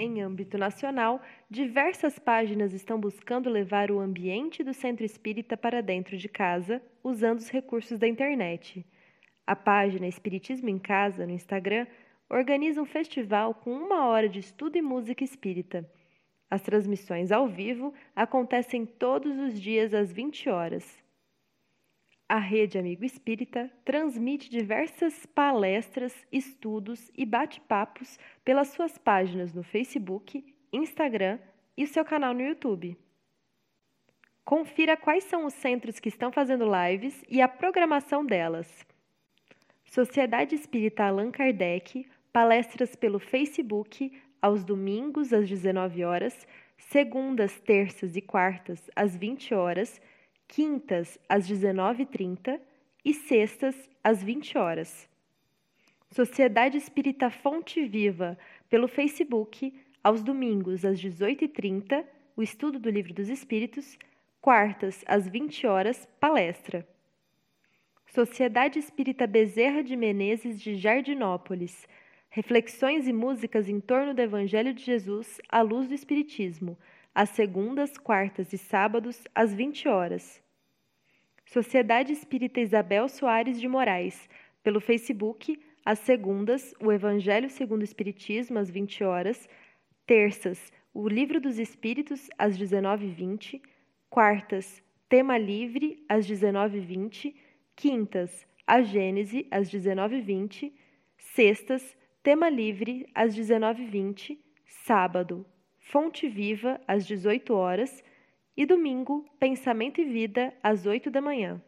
Em 0.05 0.21
âmbito 0.21 0.59
nacional, 0.59 1.23
diversas 1.49 2.19
páginas 2.19 2.73
estão 2.73 2.99
buscando 2.99 3.49
levar 3.49 3.89
o 3.89 4.01
ambiente 4.01 4.65
do 4.65 4.75
centro 4.75 5.05
espírita 5.05 5.57
para 5.57 5.81
dentro 5.81 6.17
de 6.17 6.29
casa, 6.29 6.83
usando 7.05 7.39
os 7.39 7.49
recursos 7.49 8.01
da 8.01 8.09
internet. 8.09 8.85
A 9.47 9.55
página 9.55 10.09
Espiritismo 10.09 10.69
em 10.69 10.77
Casa, 10.77 11.25
no 11.25 11.31
Instagram, 11.31 11.87
organiza 12.29 12.83
um 12.83 12.85
festival 12.85 13.55
com 13.55 13.73
uma 13.73 14.09
hora 14.09 14.29
de 14.29 14.41
estudo 14.41 14.77
e 14.77 14.83
música 14.83 15.23
espírita. 15.23 15.89
As 16.51 16.63
transmissões 16.63 17.31
ao 17.31 17.47
vivo 17.47 17.95
acontecem 18.17 18.85
todos 18.85 19.39
os 19.39 19.61
dias 19.61 19.95
às 19.95 20.13
20 20.13 20.51
horas 20.51 21.02
a 22.33 22.39
Rede 22.39 22.79
Amigo 22.79 23.05
Espírita 23.05 23.71
transmite 23.85 24.49
diversas 24.49 25.27
palestras, 25.27 26.15
estudos 26.33 27.11
e 27.15 27.27
bate-papos 27.27 28.19
pelas 28.43 28.69
suas 28.69 28.97
páginas 28.97 29.53
no 29.53 29.63
Facebook, 29.63 30.43
Instagram 30.73 31.39
e 31.77 31.87
seu 31.87 32.03
canal 32.07 32.33
no 32.33 32.41
YouTube. 32.41 32.97
Confira 34.47 34.97
quais 34.97 35.25
são 35.25 35.45
os 35.45 35.53
centros 35.53 36.01
que 36.01 36.09
estão 36.09 36.33
fazendo 36.33 36.65
lives 36.65 37.23
e 37.29 37.43
a 37.43 37.47
programação 37.47 38.25
delas. 38.25 38.87
Sociedade 39.85 40.55
Espírita 40.55 41.05
Allan 41.05 41.31
Kardec, 41.31 42.09
palestras 42.33 42.97
pelo 42.97 43.19
Facebook, 43.19 44.11
aos 44.41 44.65
domingos 44.65 45.35
às 45.35 45.47
19 45.47 46.03
horas, 46.03 46.49
segundas, 46.79 47.61
terças 47.61 48.17
e 48.17 48.23
quartas 48.23 48.91
às 48.97 49.15
20 49.15 49.53
horas, 49.53 50.01
quintas 50.53 51.19
às 51.27 51.49
19h30 51.49 52.61
e 53.03 53.15
sextas 53.15 53.75
às 54.05 54.23
20 54.23 54.59
horas. 54.59 55.09
Sociedade 56.11 56.77
Espírita 56.77 57.31
Fonte 57.31 57.83
Viva, 57.87 58.39
pelo 58.69 58.87
Facebook, 58.87 59.73
aos 60.05 60.23
domingos 60.23 60.85
às 60.85 61.01
18h30, 61.01 62.05
o 62.37 62.43
estudo 62.43 62.79
do 62.79 62.91
Livro 62.91 63.15
dos 63.15 63.31
Espíritos, 63.31 63.99
quartas 64.43 65.03
às 65.07 65.27
20 65.27 65.67
horas, 65.67 66.07
palestra. 66.21 66.87
Sociedade 68.09 68.79
Espírita 68.79 69.27
Bezerra 69.27 69.83
de 69.83 69.97
Menezes 69.97 70.61
de 70.61 70.77
Jardinópolis, 70.77 71.89
reflexões 72.29 73.09
e 73.09 73.13
músicas 73.13 73.71
em 73.71 73.81
torno 73.81 74.13
do 74.13 74.21
Evangelho 74.21 74.75
de 74.75 74.85
Jesus 74.85 75.41
à 75.49 75.63
luz 75.63 75.89
do 75.89 75.95
Espiritismo, 75.95 76.77
às 77.15 77.31
segundas, 77.31 77.97
quartas 77.97 78.53
e 78.53 78.59
sábados, 78.59 79.25
às 79.35 79.55
20 79.55 79.89
horas. 79.89 80.42
Sociedade 81.53 82.15
Espírita 82.15 82.61
Isabel 82.61 83.07
Soares 83.11 83.61
de 83.61 83.69
Moraes, 83.69 84.27
pelo 84.63 84.81
Facebook, 84.81 85.63
às 85.85 85.99
segundas, 85.99 86.75
o 86.81 86.91
Evangelho 86.91 87.51
segundo 87.51 87.83
o 87.83 87.85
Espiritismo, 87.85 88.59
às 88.59 88.71
20 88.71 89.05
horas, 89.05 89.47
terças, 90.07 90.73
o 90.95 91.07
Livro 91.07 91.39
dos 91.43 91.59
Espíritos, 91.59 92.31
às 92.39 92.57
19h20, 92.59 93.61
quartas, 94.09 94.83
tema 95.11 95.37
livre, 95.37 96.03
às 96.09 96.27
19h20, 96.27 97.35
quintas, 97.77 98.47
a 98.67 98.81
Gênese, 98.81 99.47
às 99.51 99.71
19h20, 99.71 100.73
sextas, 101.19 101.95
tema 102.23 102.49
livre, 102.49 103.07
às 103.15 103.37
19h20, 103.37 104.39
sábado, 104.87 105.45
Fonte 105.79 106.31
Viva, 106.31 106.81
às 106.89 107.07
18 107.07 107.53
horas 107.53 108.03
e 108.57 108.67
domingo, 108.67 109.25
Pensamento 109.39 110.01
e 110.01 110.05
Vida, 110.05 110.53
às 110.63 110.87
8 110.87 111.11
da 111.11 111.21
manhã. 111.21 111.61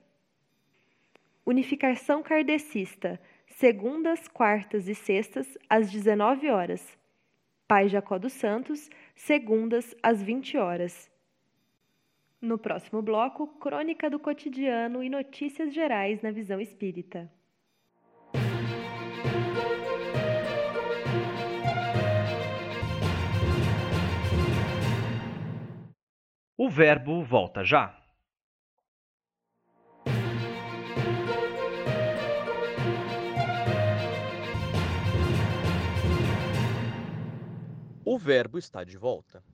Unificação 1.46 2.22
Kardecista, 2.22 3.20
segundas, 3.46 4.28
quartas 4.28 4.88
e 4.88 4.94
sextas, 4.94 5.58
às 5.68 5.90
19 5.90 6.50
horas. 6.50 6.98
Pai 7.66 7.88
Jacó 7.88 8.18
dos 8.18 8.32
Santos, 8.32 8.90
segundas, 9.14 9.94
às 10.02 10.22
20 10.22 10.56
horas. 10.58 11.10
No 12.40 12.58
próximo 12.58 13.00
bloco, 13.00 13.46
crônica 13.58 14.10
do 14.10 14.18
cotidiano 14.18 15.02
e 15.02 15.08
notícias 15.08 15.72
gerais 15.72 16.20
na 16.20 16.30
visão 16.30 16.60
espírita. 16.60 17.30
O 26.64 26.68
verbo 26.70 27.22
volta 27.22 27.62
já. 27.62 27.94
O 38.02 38.16
verbo 38.16 38.56
está 38.56 38.82
de 38.82 38.96
volta. 38.96 39.44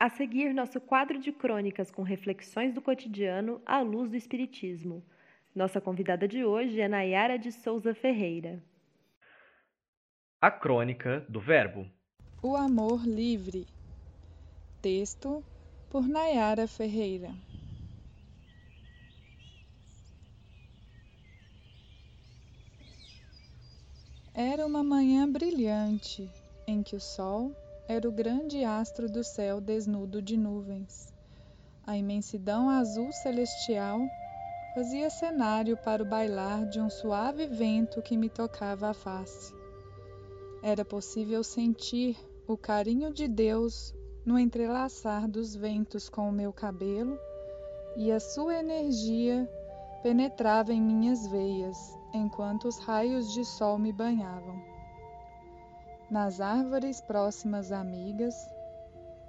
A 0.00 0.08
seguir, 0.08 0.52
nosso 0.52 0.80
quadro 0.80 1.16
de 1.20 1.30
crônicas 1.30 1.92
com 1.92 2.02
reflexões 2.02 2.74
do 2.74 2.82
cotidiano 2.82 3.62
à 3.64 3.78
luz 3.78 4.10
do 4.10 4.16
Espiritismo. 4.16 5.06
Nossa 5.54 5.80
convidada 5.80 6.26
de 6.26 6.44
hoje 6.44 6.80
é 6.80 6.88
Nayara 6.88 7.38
de 7.38 7.52
Souza 7.52 7.94
Ferreira. 7.94 8.60
A 10.40 10.50
crônica 10.50 11.24
do 11.28 11.38
Verbo. 11.38 11.88
O 12.42 12.56
amor 12.56 13.06
livre. 13.06 13.75
Texto 14.86 15.42
por 15.90 16.06
Nayara 16.06 16.68
Ferreira. 16.68 17.34
Era 24.32 24.64
uma 24.64 24.84
manhã 24.84 25.28
brilhante 25.28 26.30
em 26.68 26.84
que 26.84 26.94
o 26.94 27.00
sol 27.00 27.50
era 27.88 28.08
o 28.08 28.12
grande 28.12 28.62
astro 28.62 29.10
do 29.10 29.24
céu 29.24 29.60
desnudo 29.60 30.22
de 30.22 30.36
nuvens. 30.36 31.12
A 31.84 31.96
imensidão 31.96 32.70
azul 32.70 33.10
celestial 33.10 33.98
fazia 34.72 35.10
cenário 35.10 35.76
para 35.78 36.00
o 36.00 36.06
bailar 36.06 36.64
de 36.64 36.80
um 36.80 36.88
suave 36.88 37.48
vento 37.48 38.00
que 38.00 38.16
me 38.16 38.30
tocava 38.30 38.90
a 38.90 38.94
face. 38.94 39.52
Era 40.62 40.84
possível 40.84 41.42
sentir 41.42 42.16
o 42.46 42.56
carinho 42.56 43.12
de 43.12 43.26
Deus 43.26 43.92
no 44.26 44.36
entrelaçar 44.36 45.28
dos 45.28 45.54
ventos 45.54 46.08
com 46.08 46.28
o 46.28 46.32
meu 46.32 46.52
cabelo, 46.52 47.16
e 47.96 48.10
a 48.10 48.18
sua 48.18 48.56
energia 48.56 49.48
penetrava 50.02 50.72
em 50.72 50.82
minhas 50.82 51.26
veias 51.28 51.78
enquanto 52.12 52.66
os 52.66 52.78
raios 52.78 53.32
de 53.32 53.44
sol 53.44 53.78
me 53.78 53.92
banhavam. 53.92 54.60
Nas 56.10 56.40
árvores 56.40 57.00
próximas 57.00 57.70
amigas, 57.70 58.34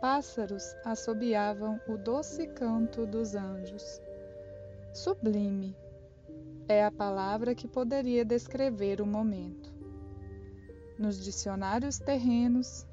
pássaros 0.02 0.64
assobiavam 0.84 1.80
o 1.88 1.96
doce 1.96 2.48
canto 2.48 3.06
dos 3.06 3.36
anjos. 3.36 4.02
Sublime 4.94 5.76
é 6.68 6.84
a 6.84 6.92
palavra 6.92 7.54
que 7.54 7.68
poderia 7.68 8.26
descrever 8.26 9.00
o 9.00 9.06
momento. 9.06 9.72
Nos 10.98 11.24
dicionários 11.24 12.00
terrenos, 12.00 12.87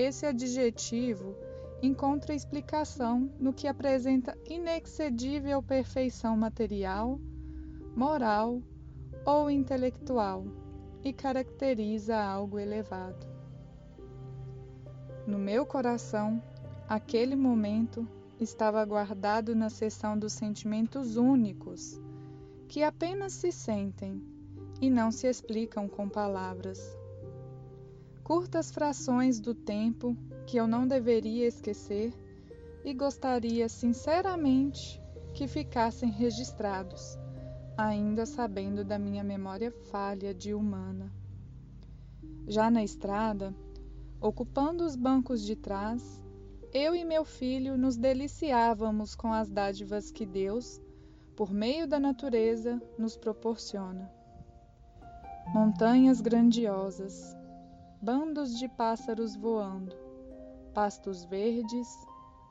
esse 0.00 0.24
adjetivo 0.24 1.36
encontra 1.82 2.34
explicação 2.34 3.30
no 3.38 3.52
que 3.52 3.66
apresenta 3.66 4.36
inexcedível 4.48 5.62
perfeição 5.62 6.36
material, 6.36 7.20
moral 7.94 8.62
ou 9.24 9.50
intelectual 9.50 10.46
e 11.04 11.12
caracteriza 11.12 12.16
algo 12.16 12.58
elevado. 12.58 13.26
No 15.26 15.38
meu 15.38 15.66
coração, 15.66 16.42
aquele 16.88 17.36
momento 17.36 18.06
estava 18.38 18.84
guardado 18.84 19.54
na 19.54 19.68
seção 19.68 20.18
dos 20.18 20.32
sentimentos 20.32 21.16
únicos, 21.16 22.00
que 22.68 22.82
apenas 22.82 23.34
se 23.34 23.52
sentem 23.52 24.22
e 24.80 24.88
não 24.88 25.10
se 25.10 25.26
explicam 25.26 25.86
com 25.86 26.08
palavras. 26.08 26.99
Curtas 28.24 28.70
frações 28.70 29.40
do 29.40 29.54
tempo 29.54 30.16
que 30.46 30.56
eu 30.56 30.66
não 30.66 30.86
deveria 30.86 31.46
esquecer 31.46 32.12
e 32.84 32.94
gostaria 32.94 33.68
sinceramente 33.68 35.00
que 35.34 35.46
ficassem 35.46 36.10
registrados 36.10 37.18
ainda 37.80 38.26
sabendo 38.26 38.84
da 38.84 38.98
minha 38.98 39.24
memória 39.24 39.70
falha 39.90 40.34
de 40.34 40.54
humana. 40.54 41.10
Já 42.46 42.70
na 42.70 42.84
estrada, 42.84 43.54
ocupando 44.20 44.84
os 44.84 44.94
bancos 44.94 45.42
de 45.42 45.56
trás, 45.56 46.22
eu 46.72 46.94
e 46.94 47.04
meu 47.04 47.24
filho 47.24 47.76
nos 47.78 47.96
deliciávamos 47.96 49.14
com 49.14 49.32
as 49.32 49.48
dádivas 49.48 50.10
que 50.10 50.26
Deus, 50.26 50.80
por 51.34 51.52
meio 51.52 51.86
da 51.86 51.98
natureza, 51.98 52.80
nos 52.98 53.16
proporciona. 53.16 54.10
Montanhas 55.46 56.20
grandiosas, 56.20 57.36
bandos 58.02 58.58
de 58.58 58.66
pássaros 58.66 59.36
voando, 59.36 59.94
pastos 60.72 61.24
verdes, 61.24 61.86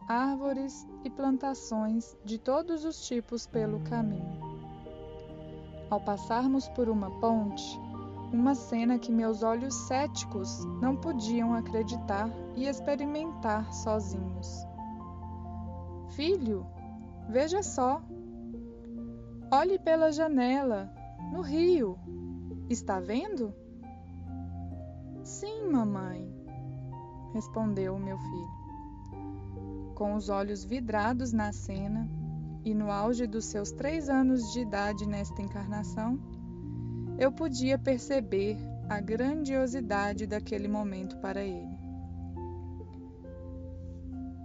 árvores 0.08 0.88
e 1.04 1.10
plantações 1.10 2.16
de 2.24 2.38
todos 2.38 2.86
os 2.86 3.08
tipos 3.08 3.48
pelo 3.48 3.80
caminho. 3.82 4.40
Ao 5.90 6.00
passarmos 6.00 6.70
por 6.70 6.88
uma 6.88 7.10
ponte, 7.20 7.80
uma 8.32 8.54
cena 8.54 9.00
que 9.00 9.12
meus 9.12 9.42
olhos 9.42 9.74
céticos 9.74 10.64
não 10.80 10.96
podiam 10.96 11.56
acreditar 11.56 12.30
e 12.56 12.68
experimentar 12.68 13.74
sozinhos. 13.74 14.64
Filho, 16.12 16.64
veja 17.28 17.64
só. 17.64 18.04
Olhe 19.52 19.80
pela 19.80 20.12
janela, 20.12 20.94
no 21.32 21.42
rio. 21.42 21.98
Está 22.70 23.00
vendo? 23.00 23.52
Sim, 25.24 25.70
mamãe, 25.70 26.28
respondeu 27.34 27.96
o 27.96 28.00
meu 28.00 28.18
filho. 28.18 28.60
Com 29.96 30.16
os 30.16 30.30
olhos 30.30 30.64
vidrados 30.64 31.34
na 31.34 31.52
cena, 31.52 32.10
e 32.64 32.74
no 32.74 32.92
auge 32.92 33.26
dos 33.26 33.46
seus 33.46 33.72
três 33.72 34.10
anos 34.10 34.52
de 34.52 34.62
idade 34.62 35.08
nesta 35.08 35.42
encarnação, 35.42 36.20
eu 37.18 37.32
podia 37.32 37.78
perceber 37.78 38.58
a 38.88 39.00
grandiosidade 39.00 40.26
daquele 40.26 40.68
momento 40.68 41.18
para 41.18 41.44
ele. 41.44 41.78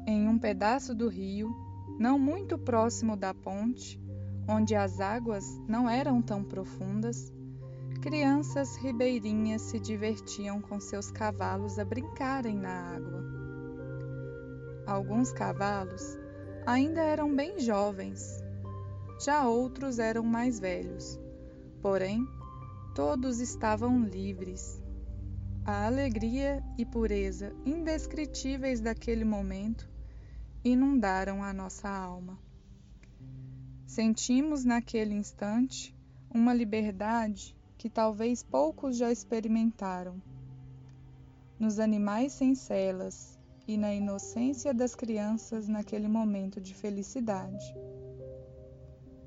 Em 0.07 0.28
um 0.28 0.38
pedaço 0.38 0.95
do 0.95 1.09
rio, 1.09 1.54
não 1.99 2.19
muito 2.19 2.59
próximo 2.59 3.16
da 3.16 3.33
ponte, 3.33 4.00
onde 4.49 4.75
as 4.75 5.00
águas 5.00 5.45
não 5.66 5.88
eram 5.88 6.21
tão 6.21 6.45
profundas, 6.45 7.33
crianças 8.04 8.76
ribeirinhas 8.76 9.62
se 9.62 9.80
divertiam 9.80 10.61
com 10.61 10.78
seus 10.78 11.11
cavalos 11.11 11.78
a 11.78 11.87
brincarem 11.87 12.54
na 12.54 12.94
água. 12.94 13.25
Alguns 14.87 15.32
cavalos 15.32 16.18
ainda 16.66 17.00
eram 17.00 17.34
bem 17.34 17.58
jovens, 17.58 18.44
já 19.25 19.49
outros 19.49 19.99
eram 19.99 20.23
mais 20.23 20.61
velhos, 20.61 21.18
porém 21.80 22.28
todos 22.94 23.40
estavam 23.40 24.04
livres. 24.04 24.82
A 25.64 25.87
alegria 25.87 26.62
e 26.76 26.84
pureza 26.84 27.56
indescritíveis 27.64 28.82
daquele 28.82 29.25
momento 29.25 29.88
inundaram 30.62 31.42
a 31.42 31.54
nossa 31.54 31.88
alma. 31.88 32.38
Sentimos 33.87 34.62
naquele 34.62 35.14
instante 35.14 35.96
uma 36.30 36.52
liberdade 36.52 37.56
que 37.84 37.90
talvez 37.90 38.42
poucos 38.42 38.96
já 38.96 39.12
experimentaram. 39.12 40.16
Nos 41.58 41.78
animais 41.78 42.32
sem 42.32 42.54
celas 42.54 43.38
e 43.68 43.76
na 43.76 43.92
inocência 43.92 44.72
das 44.72 44.94
crianças 44.94 45.68
naquele 45.68 46.08
momento 46.08 46.62
de 46.62 46.72
felicidade. 46.72 47.76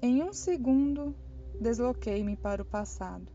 Em 0.02 0.24
um 0.24 0.34
segundo, 0.34 1.16
desloquei-me 1.62 2.36
para 2.36 2.64
o 2.64 2.66
passado. 2.66 3.32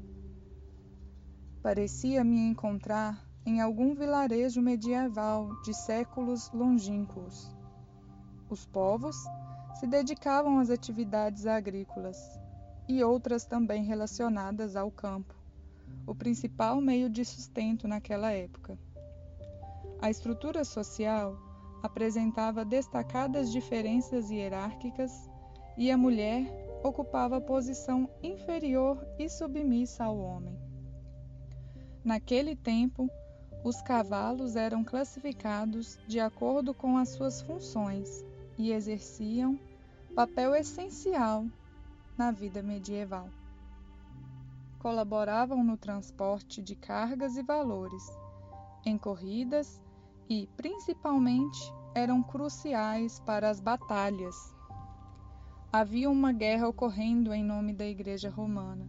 Parecia 1.62 2.24
me 2.24 2.40
encontrar 2.40 3.24
em 3.46 3.60
algum 3.60 3.94
vilarejo 3.94 4.60
medieval 4.60 5.50
de 5.62 5.72
séculos 5.72 6.50
longínquos. 6.50 7.48
Os 8.50 8.66
povos 8.66 9.14
se 9.78 9.86
dedicavam 9.86 10.58
às 10.58 10.68
atividades 10.68 11.46
agrícolas 11.46 12.41
e 12.88 13.02
outras 13.02 13.44
também 13.44 13.84
relacionadas 13.84 14.76
ao 14.76 14.90
campo, 14.90 15.34
o 16.06 16.14
principal 16.14 16.80
meio 16.80 17.08
de 17.08 17.24
sustento 17.24 17.86
naquela 17.86 18.32
época. 18.32 18.78
A 20.00 20.10
estrutura 20.10 20.64
social 20.64 21.36
apresentava 21.82 22.64
destacadas 22.64 23.50
diferenças 23.50 24.30
hierárquicas 24.30 25.30
e 25.76 25.90
a 25.90 25.96
mulher 25.96 26.46
ocupava 26.82 27.40
posição 27.40 28.08
inferior 28.22 29.04
e 29.18 29.28
submissa 29.28 30.04
ao 30.04 30.18
homem. 30.18 30.58
Naquele 32.04 32.56
tempo, 32.56 33.08
os 33.64 33.80
cavalos 33.80 34.56
eram 34.56 34.82
classificados 34.82 35.98
de 36.08 36.18
acordo 36.18 36.74
com 36.74 36.96
as 36.96 37.10
suas 37.10 37.40
funções 37.40 38.24
e 38.58 38.72
exerciam 38.72 39.58
papel 40.14 40.54
essencial 40.54 41.46
na 42.22 42.30
vida 42.30 42.62
medieval. 42.62 43.28
Colaboravam 44.78 45.64
no 45.64 45.76
transporte 45.76 46.62
de 46.62 46.76
cargas 46.76 47.36
e 47.36 47.42
valores, 47.42 48.16
em 48.86 48.96
corridas 48.96 49.82
e, 50.30 50.48
principalmente, 50.56 51.58
eram 51.96 52.22
cruciais 52.22 53.18
para 53.26 53.50
as 53.50 53.58
batalhas. 53.58 54.36
Havia 55.72 56.08
uma 56.08 56.30
guerra 56.30 56.68
ocorrendo 56.68 57.34
em 57.34 57.42
nome 57.42 57.72
da 57.72 57.86
Igreja 57.86 58.30
Romana, 58.30 58.88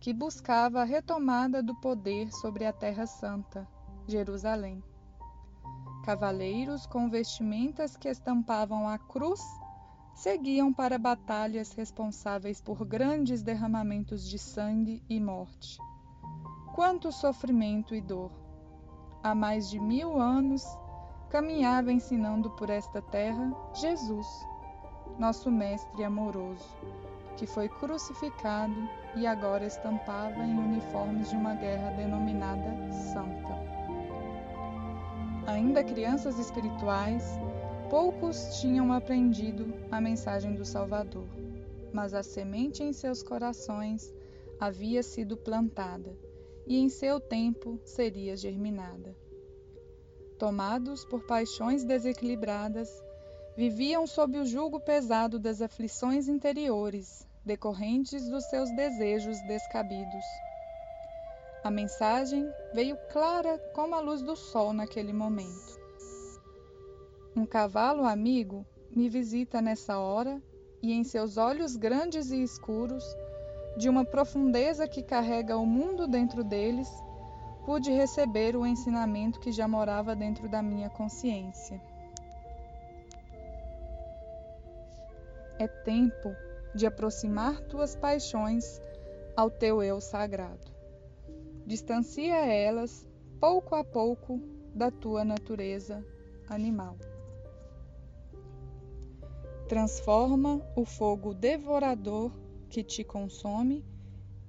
que 0.00 0.12
buscava 0.12 0.80
a 0.80 0.84
retomada 0.84 1.62
do 1.62 1.76
poder 1.76 2.32
sobre 2.32 2.66
a 2.66 2.72
Terra 2.72 3.06
Santa, 3.06 3.68
Jerusalém. 4.04 4.82
Cavaleiros 6.04 6.86
com 6.86 7.08
vestimentas 7.08 7.96
que 7.96 8.08
estampavam 8.08 8.88
a 8.88 8.98
cruz 8.98 9.40
seguiam 10.18 10.72
para 10.72 10.98
batalhas 10.98 11.72
responsáveis 11.74 12.60
por 12.60 12.84
grandes 12.84 13.40
derramamentos 13.40 14.28
de 14.28 14.36
sangue 14.36 15.00
e 15.08 15.20
morte. 15.20 15.78
Quanto 16.74 17.12
sofrimento 17.12 17.94
e 17.94 18.00
dor! 18.00 18.32
Há 19.22 19.32
mais 19.32 19.70
de 19.70 19.78
mil 19.78 20.20
anos 20.20 20.64
caminhava 21.30 21.92
ensinando 21.92 22.50
por 22.50 22.68
esta 22.68 23.00
terra 23.00 23.54
Jesus, 23.74 24.26
nosso 25.20 25.52
Mestre 25.52 26.02
amoroso, 26.02 26.68
que 27.36 27.46
foi 27.46 27.68
crucificado 27.68 28.88
e 29.14 29.24
agora 29.24 29.66
estampava 29.66 30.42
em 30.44 30.58
uniformes 30.58 31.30
de 31.30 31.36
uma 31.36 31.54
guerra 31.54 31.90
denominada 31.90 32.92
Santa. 32.92 33.54
Ainda 35.46 35.84
crianças 35.84 36.40
espirituais, 36.40 37.38
Poucos 37.90 38.60
tinham 38.60 38.92
aprendido 38.92 39.72
a 39.90 39.98
mensagem 39.98 40.54
do 40.54 40.62
Salvador, 40.62 41.26
mas 41.90 42.12
a 42.12 42.22
semente 42.22 42.82
em 42.82 42.92
seus 42.92 43.22
corações 43.22 44.12
havia 44.60 45.02
sido 45.02 45.38
plantada 45.38 46.14
e 46.66 46.76
em 46.76 46.90
seu 46.90 47.18
tempo 47.18 47.80
seria 47.86 48.36
germinada. 48.36 49.16
Tomados 50.38 51.02
por 51.06 51.26
paixões 51.26 51.82
desequilibradas, 51.82 52.90
viviam 53.56 54.06
sob 54.06 54.38
o 54.38 54.44
jugo 54.44 54.78
pesado 54.78 55.38
das 55.38 55.62
aflições 55.62 56.28
interiores 56.28 57.26
decorrentes 57.42 58.28
dos 58.28 58.44
seus 58.44 58.70
desejos 58.76 59.40
descabidos. 59.48 60.24
A 61.64 61.70
mensagem 61.70 62.46
veio 62.74 62.98
clara 63.10 63.58
como 63.74 63.94
a 63.94 64.00
luz 64.00 64.20
do 64.20 64.36
sol 64.36 64.74
naquele 64.74 65.14
momento. 65.14 65.77
Um 67.38 67.46
cavalo 67.46 68.02
amigo 68.02 68.66
me 68.90 69.08
visita 69.08 69.62
nessa 69.62 69.96
hora 69.96 70.42
e 70.82 70.92
em 70.92 71.04
seus 71.04 71.36
olhos 71.36 71.76
grandes 71.76 72.32
e 72.32 72.42
escuros, 72.42 73.04
de 73.76 73.88
uma 73.88 74.04
profundeza 74.04 74.88
que 74.88 75.04
carrega 75.04 75.56
o 75.56 75.64
mundo 75.64 76.08
dentro 76.08 76.42
deles, 76.42 76.88
pude 77.64 77.92
receber 77.92 78.56
o 78.56 78.66
ensinamento 78.66 79.38
que 79.38 79.52
já 79.52 79.68
morava 79.68 80.16
dentro 80.16 80.48
da 80.48 80.60
minha 80.60 80.90
consciência. 80.90 81.80
É 85.60 85.68
tempo 85.68 86.34
de 86.74 86.86
aproximar 86.86 87.60
tuas 87.68 87.94
paixões 87.94 88.82
ao 89.36 89.48
teu 89.48 89.80
eu 89.80 90.00
sagrado. 90.00 90.72
Distancia 91.64 92.34
elas, 92.34 93.06
pouco 93.38 93.76
a 93.76 93.84
pouco, 93.84 94.40
da 94.74 94.90
tua 94.90 95.24
natureza 95.24 96.04
animal 96.48 96.96
transforma 99.68 100.62
o 100.74 100.82
fogo 100.86 101.34
devorador 101.34 102.32
que 102.70 102.82
te 102.82 103.04
consome 103.04 103.84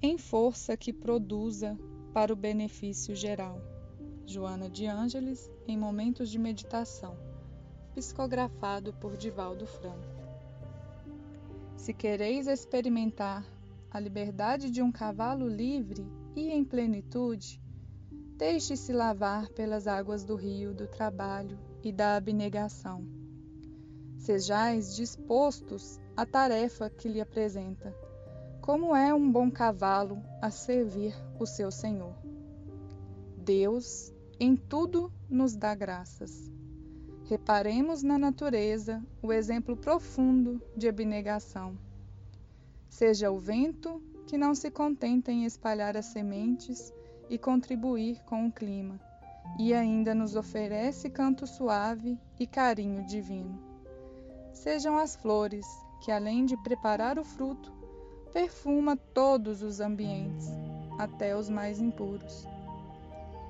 em 0.00 0.16
força 0.16 0.78
que 0.78 0.94
produza 0.94 1.78
para 2.14 2.32
o 2.32 2.36
benefício 2.36 3.14
geral. 3.14 3.60
Joana 4.24 4.70
de 4.70 4.86
Ângeles, 4.86 5.50
em 5.68 5.76
Momentos 5.76 6.30
de 6.30 6.38
Meditação, 6.38 7.18
psicografado 7.94 8.94
por 8.94 9.14
Divaldo 9.18 9.66
Franco. 9.66 10.08
Se 11.76 11.92
quereis 11.92 12.46
experimentar 12.46 13.44
a 13.90 14.00
liberdade 14.00 14.70
de 14.70 14.80
um 14.80 14.90
cavalo 14.90 15.46
livre 15.46 16.06
e 16.34 16.50
em 16.50 16.64
plenitude, 16.64 17.60
deixe-se 18.38 18.90
lavar 18.90 19.50
pelas 19.50 19.86
águas 19.86 20.24
do 20.24 20.34
rio 20.34 20.72
do 20.72 20.86
trabalho 20.86 21.58
e 21.84 21.92
da 21.92 22.16
abnegação 22.16 23.19
Sejais 24.20 24.94
dispostos 24.94 25.98
à 26.14 26.26
tarefa 26.26 26.90
que 26.90 27.08
lhe 27.08 27.22
apresenta, 27.22 27.96
como 28.60 28.94
é 28.94 29.14
um 29.14 29.32
bom 29.32 29.50
cavalo 29.50 30.22
a 30.42 30.50
servir 30.50 31.16
o 31.38 31.46
seu 31.46 31.70
senhor. 31.70 32.14
Deus 33.38 34.12
em 34.38 34.54
tudo 34.54 35.10
nos 35.28 35.56
dá 35.56 35.74
graças. 35.74 36.52
Reparemos 37.30 38.02
na 38.02 38.18
natureza 38.18 39.02
o 39.22 39.32
exemplo 39.32 39.74
profundo 39.74 40.60
de 40.76 40.86
abnegação. 40.86 41.78
Seja 42.90 43.30
o 43.30 43.38
vento 43.38 44.02
que 44.26 44.36
não 44.36 44.54
se 44.54 44.70
contenta 44.70 45.32
em 45.32 45.46
espalhar 45.46 45.96
as 45.96 46.06
sementes 46.06 46.92
e 47.30 47.38
contribuir 47.38 48.22
com 48.24 48.46
o 48.46 48.52
clima, 48.52 49.00
e 49.58 49.72
ainda 49.72 50.14
nos 50.14 50.36
oferece 50.36 51.08
canto 51.08 51.46
suave 51.46 52.18
e 52.38 52.46
carinho 52.46 53.02
divino 53.06 53.69
sejam 54.52 54.98
as 54.98 55.16
flores, 55.16 55.66
que 56.00 56.10
além 56.10 56.44
de 56.44 56.56
preparar 56.56 57.18
o 57.18 57.24
fruto, 57.24 57.72
perfuma 58.32 58.96
todos 58.96 59.62
os 59.62 59.80
ambientes, 59.80 60.48
até 60.98 61.36
os 61.36 61.48
mais 61.48 61.80
impuros. 61.80 62.46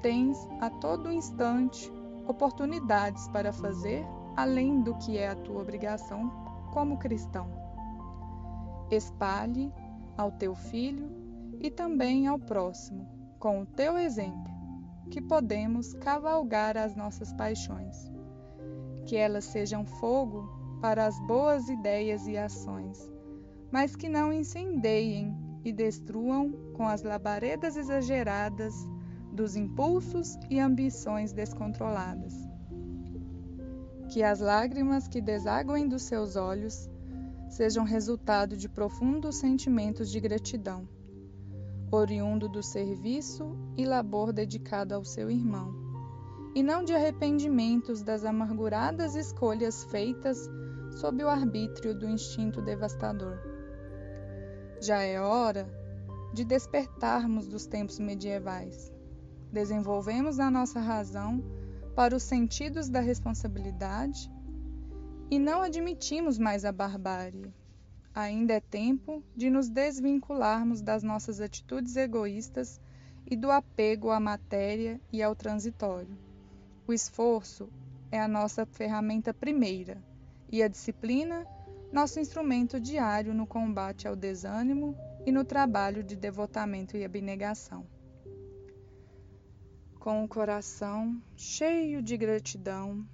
Tens 0.02 0.38
a 0.60 0.70
todo 0.70 1.12
instante 1.12 1.92
oportunidades 2.26 3.28
para 3.28 3.52
fazer 3.52 4.04
além 4.36 4.80
do 4.80 4.94
que 4.96 5.18
é 5.18 5.28
a 5.28 5.34
tua 5.34 5.60
obrigação 5.60 6.30
como 6.72 6.98
cristão. 6.98 7.48
Espalhe 8.90 9.72
ao 10.16 10.32
teu 10.32 10.54
filho 10.54 11.10
e 11.60 11.70
também 11.70 12.26
ao 12.26 12.38
próximo, 12.38 13.06
com 13.38 13.62
o 13.62 13.66
teu 13.66 13.98
exemplo, 13.98 14.50
que 15.10 15.20
podemos 15.20 15.92
cavalgar 15.94 16.76
as 16.76 16.96
nossas 16.96 17.32
paixões. 17.32 18.10
Que 19.06 19.16
elas 19.16 19.44
sejam 19.44 19.84
fogo 19.84 20.59
para 20.80 21.06
as 21.06 21.18
boas 21.20 21.68
ideias 21.68 22.26
e 22.26 22.36
ações, 22.36 22.98
mas 23.70 23.94
que 23.94 24.08
não 24.08 24.32
incendeiem 24.32 25.36
e 25.64 25.72
destruam 25.72 26.52
com 26.74 26.86
as 26.88 27.02
labaredas 27.02 27.76
exageradas 27.76 28.74
dos 29.32 29.56
impulsos 29.56 30.38
e 30.48 30.58
ambições 30.58 31.32
descontroladas. 31.32 32.34
Que 34.08 34.22
as 34.22 34.40
lágrimas 34.40 35.06
que 35.06 35.20
desaguem 35.20 35.86
dos 35.86 36.02
seus 36.02 36.34
olhos 36.34 36.88
sejam 37.48 37.84
resultado 37.84 38.56
de 38.56 38.68
profundos 38.68 39.36
sentimentos 39.36 40.10
de 40.10 40.18
gratidão, 40.18 40.88
oriundo 41.92 42.48
do 42.48 42.62
serviço 42.62 43.56
e 43.76 43.84
labor 43.84 44.32
dedicado 44.32 44.94
ao 44.94 45.04
seu 45.04 45.30
irmão, 45.30 45.74
e 46.54 46.62
não 46.62 46.82
de 46.82 46.92
arrependimentos 46.92 48.02
das 48.02 48.24
amarguradas 48.24 49.14
escolhas 49.14 49.84
feitas 49.84 50.48
sob 50.96 51.22
o 51.22 51.28
arbítrio 51.28 51.94
do 51.94 52.08
instinto 52.08 52.60
devastador. 52.60 53.38
Já 54.80 55.02
é 55.02 55.20
hora 55.20 55.68
de 56.32 56.44
despertarmos 56.44 57.46
dos 57.46 57.66
tempos 57.66 57.98
medievais. 57.98 58.92
Desenvolvemos 59.52 60.38
a 60.38 60.50
nossa 60.50 60.80
razão 60.80 61.42
para 61.94 62.14
os 62.14 62.22
sentidos 62.22 62.88
da 62.88 63.00
responsabilidade 63.00 64.30
e 65.30 65.38
não 65.38 65.62
admitimos 65.62 66.38
mais 66.38 66.64
a 66.64 66.72
barbárie. 66.72 67.52
Ainda 68.14 68.54
é 68.54 68.60
tempo 68.60 69.22
de 69.36 69.48
nos 69.50 69.68
desvincularmos 69.68 70.80
das 70.80 71.02
nossas 71.02 71.40
atitudes 71.40 71.96
egoístas 71.96 72.80
e 73.26 73.36
do 73.36 73.50
apego 73.50 74.10
à 74.10 74.18
matéria 74.18 75.00
e 75.12 75.22
ao 75.22 75.36
transitório. 75.36 76.18
O 76.86 76.92
esforço 76.92 77.68
é 78.10 78.20
a 78.20 78.26
nossa 78.26 78.66
ferramenta 78.66 79.32
primeira 79.32 80.02
e 80.50 80.62
a 80.62 80.68
disciplina 80.68 81.46
nosso 81.92 82.20
instrumento 82.20 82.78
diário 82.78 83.34
no 83.34 83.46
combate 83.46 84.06
ao 84.06 84.14
desânimo 84.14 84.96
e 85.26 85.32
no 85.32 85.44
trabalho 85.44 86.02
de 86.02 86.16
devotamento 86.16 86.96
e 86.96 87.04
abnegação. 87.04 87.86
Com 89.98 90.24
o 90.24 90.28
coração 90.28 91.20
cheio 91.36 92.00
de 92.00 92.16
gratidão 92.16 93.04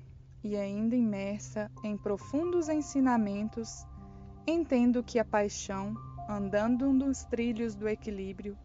e 0.45 0.57
ainda 0.57 0.95
imersa 0.95 1.71
em 1.83 1.97
profundos 1.97 2.69
ensinamentos, 2.69 3.85
entendo 4.47 5.03
que 5.03 5.19
a 5.19 5.25
paixão, 5.25 5.95
andando 6.29 6.93
nos 6.93 7.25
trilhos 7.25 7.75
do 7.75 7.89
equilíbrio, 7.89 8.57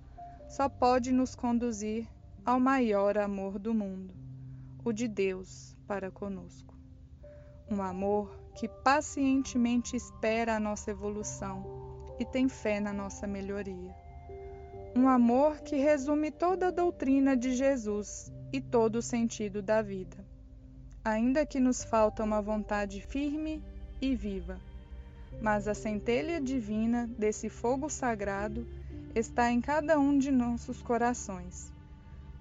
só 0.48 0.68
pode 0.68 1.12
nos 1.12 1.34
conduzir 1.34 2.08
ao 2.46 2.60
maior 2.60 3.18
amor 3.18 3.58
do 3.58 3.74
mundo, 3.74 4.14
o 4.84 4.92
de 4.92 5.08
Deus 5.08 5.76
para 5.88 6.12
conosco. 6.12 6.76
Um 7.70 7.82
amor 7.82 8.41
que 8.56 8.68
pacientemente 8.68 9.96
espera 9.96 10.56
a 10.56 10.60
nossa 10.60 10.92
evolução 10.92 11.66
e 12.20 12.26
tem 12.26 12.48
fé 12.48 12.80
na 12.80 12.94
nossa 12.94 13.26
melhoria. 13.26 13.96
Um 14.96 15.08
amor 15.08 15.62
que 15.62 15.78
resume 15.78 16.32
toda 16.32 16.68
a 16.68 16.72
doutrina 16.72 17.36
de 17.36 17.54
Jesus 17.54 18.32
e 18.52 18.60
todo 18.60 18.98
o 18.98 19.02
sentido 19.02 19.62
da 19.62 19.82
vida. 19.82 20.18
Ainda 21.04 21.46
que 21.46 21.60
nos 21.60 21.84
falta 21.84 22.24
uma 22.24 22.42
vontade 22.42 23.02
firme 23.02 23.64
e 24.02 24.16
viva, 24.16 24.60
mas 25.42 25.68
a 25.68 25.74
centelha 25.74 26.42
divina 26.42 27.08
desse 27.18 27.50
fogo 27.50 27.90
sagrado 27.90 28.68
está 29.16 29.52
em 29.52 29.62
cada 29.62 29.98
um 29.98 30.18
de 30.18 30.30
nossos 30.32 30.82
corações. 30.82 31.72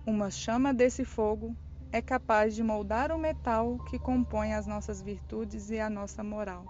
Uma 0.05 0.31
chama 0.31 0.75
desse 0.75 1.05
fogo 1.05 1.55
é 1.93 2.01
capaz 2.01 2.55
de 2.55 2.63
moldar 2.63 3.11
o 3.11 3.19
metal 3.19 3.79
que 3.89 3.99
compõe 3.99 4.55
as 4.55 4.67
nossas 4.67 5.03
virtudes 5.03 5.71
e 5.71 5.81
a 5.81 5.91
nossa 5.91 6.23
moral. 6.23 6.65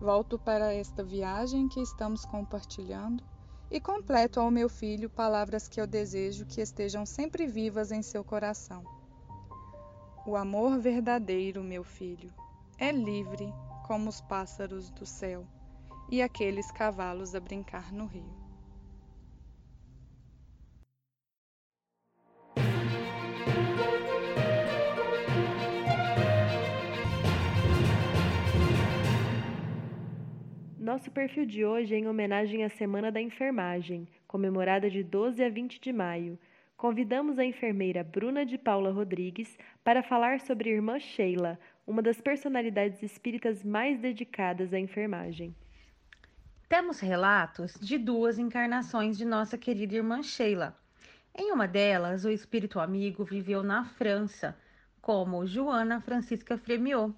Volto 0.00 0.38
para 0.38 0.72
esta 0.72 1.02
viagem 1.02 1.68
que 1.68 1.80
estamos 1.80 2.24
compartilhando 2.24 3.22
e 3.70 3.80
completo 3.80 4.40
ao 4.40 4.50
meu 4.50 4.68
filho 4.68 5.10
palavras 5.10 5.68
que 5.68 5.80
eu 5.80 5.86
desejo 5.86 6.46
que 6.46 6.60
estejam 6.60 7.04
sempre 7.04 7.46
vivas 7.46 7.90
em 7.90 8.02
seu 8.02 8.24
coração. 8.24 8.84
O 10.26 10.36
amor 10.36 10.78
verdadeiro, 10.78 11.62
meu 11.62 11.82
filho, 11.82 12.32
é 12.78 12.92
livre 12.92 13.52
como 13.86 14.08
os 14.08 14.20
pássaros 14.20 14.90
do 14.90 15.04
céu 15.04 15.44
e 16.08 16.22
aqueles 16.22 16.70
cavalos 16.70 17.34
a 17.34 17.40
brincar 17.40 17.92
no 17.92 18.06
rio. 18.06 18.39
Nosso 30.90 31.08
perfil 31.08 31.46
de 31.46 31.64
hoje 31.64 31.94
é 31.94 31.98
em 31.98 32.08
homenagem 32.08 32.64
à 32.64 32.68
Semana 32.68 33.12
da 33.12 33.20
Enfermagem, 33.20 34.08
comemorada 34.26 34.90
de 34.90 35.04
12 35.04 35.40
a 35.40 35.48
20 35.48 35.80
de 35.80 35.92
maio. 35.92 36.36
Convidamos 36.76 37.38
a 37.38 37.44
enfermeira 37.44 38.02
Bruna 38.02 38.44
de 38.44 38.58
Paula 38.58 38.90
Rodrigues 38.90 39.56
para 39.84 40.02
falar 40.02 40.40
sobre 40.40 40.68
a 40.68 40.72
irmã 40.72 40.98
Sheila, 40.98 41.60
uma 41.86 42.02
das 42.02 42.20
personalidades 42.20 43.04
espíritas 43.04 43.62
mais 43.62 44.00
dedicadas 44.00 44.74
à 44.74 44.80
enfermagem. 44.80 45.54
Temos 46.68 46.98
relatos 46.98 47.74
de 47.80 47.96
duas 47.96 48.36
encarnações 48.36 49.16
de 49.16 49.24
nossa 49.24 49.56
querida 49.56 49.94
irmã 49.94 50.24
Sheila. 50.24 50.76
Em 51.38 51.52
uma 51.52 51.68
delas, 51.68 52.24
o 52.24 52.30
espírito 52.30 52.80
amigo 52.80 53.22
viveu 53.22 53.62
na 53.62 53.84
França, 53.84 54.58
como 55.00 55.46
Joana 55.46 56.00
Francisca 56.00 56.58
Fremiot 56.58 57.14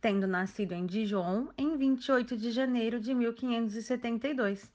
tendo 0.00 0.26
nascido 0.26 0.72
em 0.72 0.86
Dijon 0.86 1.48
em 1.56 1.76
28 1.76 2.36
de 2.36 2.50
janeiro 2.50 3.00
de 3.00 3.14
1572. 3.14 4.70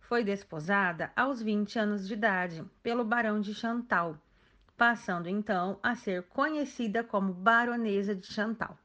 Foi 0.00 0.24
desposada 0.24 1.12
aos 1.14 1.42
20 1.42 1.78
anos 1.78 2.08
de 2.08 2.14
idade 2.14 2.64
pelo 2.82 3.04
Barão 3.04 3.40
de 3.40 3.54
Chantal, 3.54 4.16
passando 4.76 5.28
então 5.28 5.78
a 5.82 5.94
ser 5.94 6.22
conhecida 6.24 7.04
como 7.04 7.32
Baronesa 7.32 8.14
de 8.14 8.26
Chantal. 8.26 8.78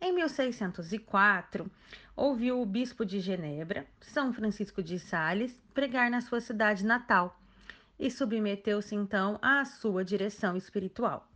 Em 0.00 0.12
1604, 0.14 1.70
ouviu 2.16 2.60
o 2.60 2.66
bispo 2.66 3.04
de 3.04 3.20
Genebra, 3.20 3.86
São 4.00 4.32
Francisco 4.32 4.82
de 4.82 4.98
Sales, 4.98 5.62
pregar 5.74 6.10
na 6.10 6.20
sua 6.20 6.40
cidade 6.40 6.84
natal 6.84 7.38
e 7.98 8.10
submeteu-se 8.10 8.94
então 8.94 9.38
à 9.42 9.64
sua 9.64 10.02
direção 10.02 10.56
espiritual. 10.56 11.29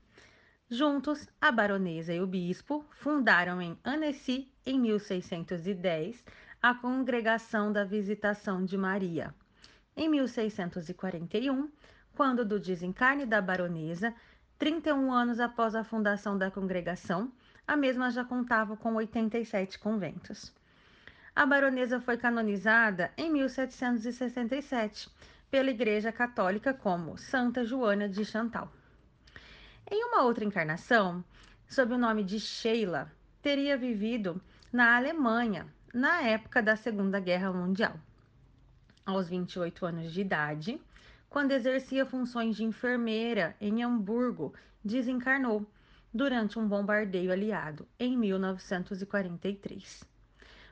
Juntos, 0.76 1.28
a 1.40 1.52
baronesa 1.52 2.12
e 2.12 2.20
o 2.20 2.26
bispo 2.26 2.84
fundaram 2.90 3.62
em 3.62 3.78
Annecy, 3.84 4.52
em 4.66 4.76
1610, 4.80 6.24
a 6.60 6.74
Congregação 6.74 7.72
da 7.72 7.84
Visitação 7.84 8.64
de 8.64 8.76
Maria. 8.76 9.32
Em 9.96 10.08
1641, 10.08 11.70
quando 12.16 12.44
do 12.44 12.58
desencarne 12.58 13.24
da 13.24 13.40
baronesa, 13.40 14.12
31 14.58 15.12
anos 15.12 15.38
após 15.38 15.76
a 15.76 15.84
fundação 15.84 16.36
da 16.36 16.50
congregação, 16.50 17.30
a 17.68 17.76
mesma 17.76 18.10
já 18.10 18.24
contava 18.24 18.76
com 18.76 18.96
87 18.96 19.78
conventos. 19.78 20.52
A 21.36 21.46
baronesa 21.46 22.00
foi 22.00 22.16
canonizada 22.16 23.12
em 23.16 23.30
1767 23.30 25.08
pela 25.48 25.70
Igreja 25.70 26.10
Católica 26.10 26.74
como 26.74 27.16
Santa 27.16 27.62
Joana 27.64 28.08
de 28.08 28.24
Chantal. 28.24 28.72
Em 29.90 30.02
uma 30.02 30.22
outra 30.22 30.44
encarnação, 30.44 31.22
sob 31.68 31.92
o 31.92 31.98
nome 31.98 32.24
de 32.24 32.40
Sheila, 32.40 33.12
teria 33.42 33.76
vivido 33.76 34.40
na 34.72 34.96
Alemanha 34.96 35.66
na 35.92 36.22
época 36.22 36.62
da 36.62 36.74
Segunda 36.74 37.20
Guerra 37.20 37.52
Mundial. 37.52 37.94
Aos 39.04 39.28
28 39.28 39.84
anos 39.84 40.10
de 40.10 40.22
idade, 40.22 40.80
quando 41.28 41.52
exercia 41.52 42.06
funções 42.06 42.56
de 42.56 42.64
enfermeira 42.64 43.54
em 43.60 43.82
Hamburgo, 43.82 44.54
desencarnou 44.82 45.66
durante 46.12 46.58
um 46.58 46.66
bombardeio 46.66 47.30
aliado 47.30 47.86
em 47.98 48.16
1943. 48.16 50.02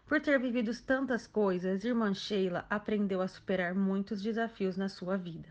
Por 0.07 0.23
ter 0.23 0.41
vivido 0.41 0.73
tantas 0.87 1.27
coisas, 1.27 1.85
irmã 1.85 2.15
Sheila 2.15 2.65
aprendeu 2.71 3.21
a 3.21 3.29
superar 3.29 3.75
muitos 3.75 4.23
desafios 4.23 4.79
na 4.79 4.89
sua 4.89 5.19
vida. 5.19 5.49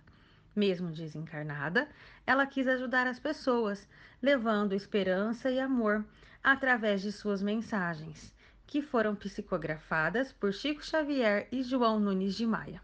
Mesmo 0.55 0.91
desencarnada, 0.91 1.87
ela 2.25 2.45
quis 2.45 2.67
ajudar 2.67 3.07
as 3.07 3.19
pessoas, 3.19 3.87
levando 4.21 4.73
esperança 4.73 5.49
e 5.49 5.59
amor 5.59 6.05
através 6.43 7.01
de 7.01 7.11
suas 7.11 7.41
mensagens, 7.41 8.33
que 8.67 8.81
foram 8.81 9.15
psicografadas 9.15 10.33
por 10.33 10.53
Chico 10.53 10.83
Xavier 10.83 11.47
e 11.51 11.63
João 11.63 11.99
Nunes 11.99 12.35
de 12.35 12.45
Maia. 12.45 12.81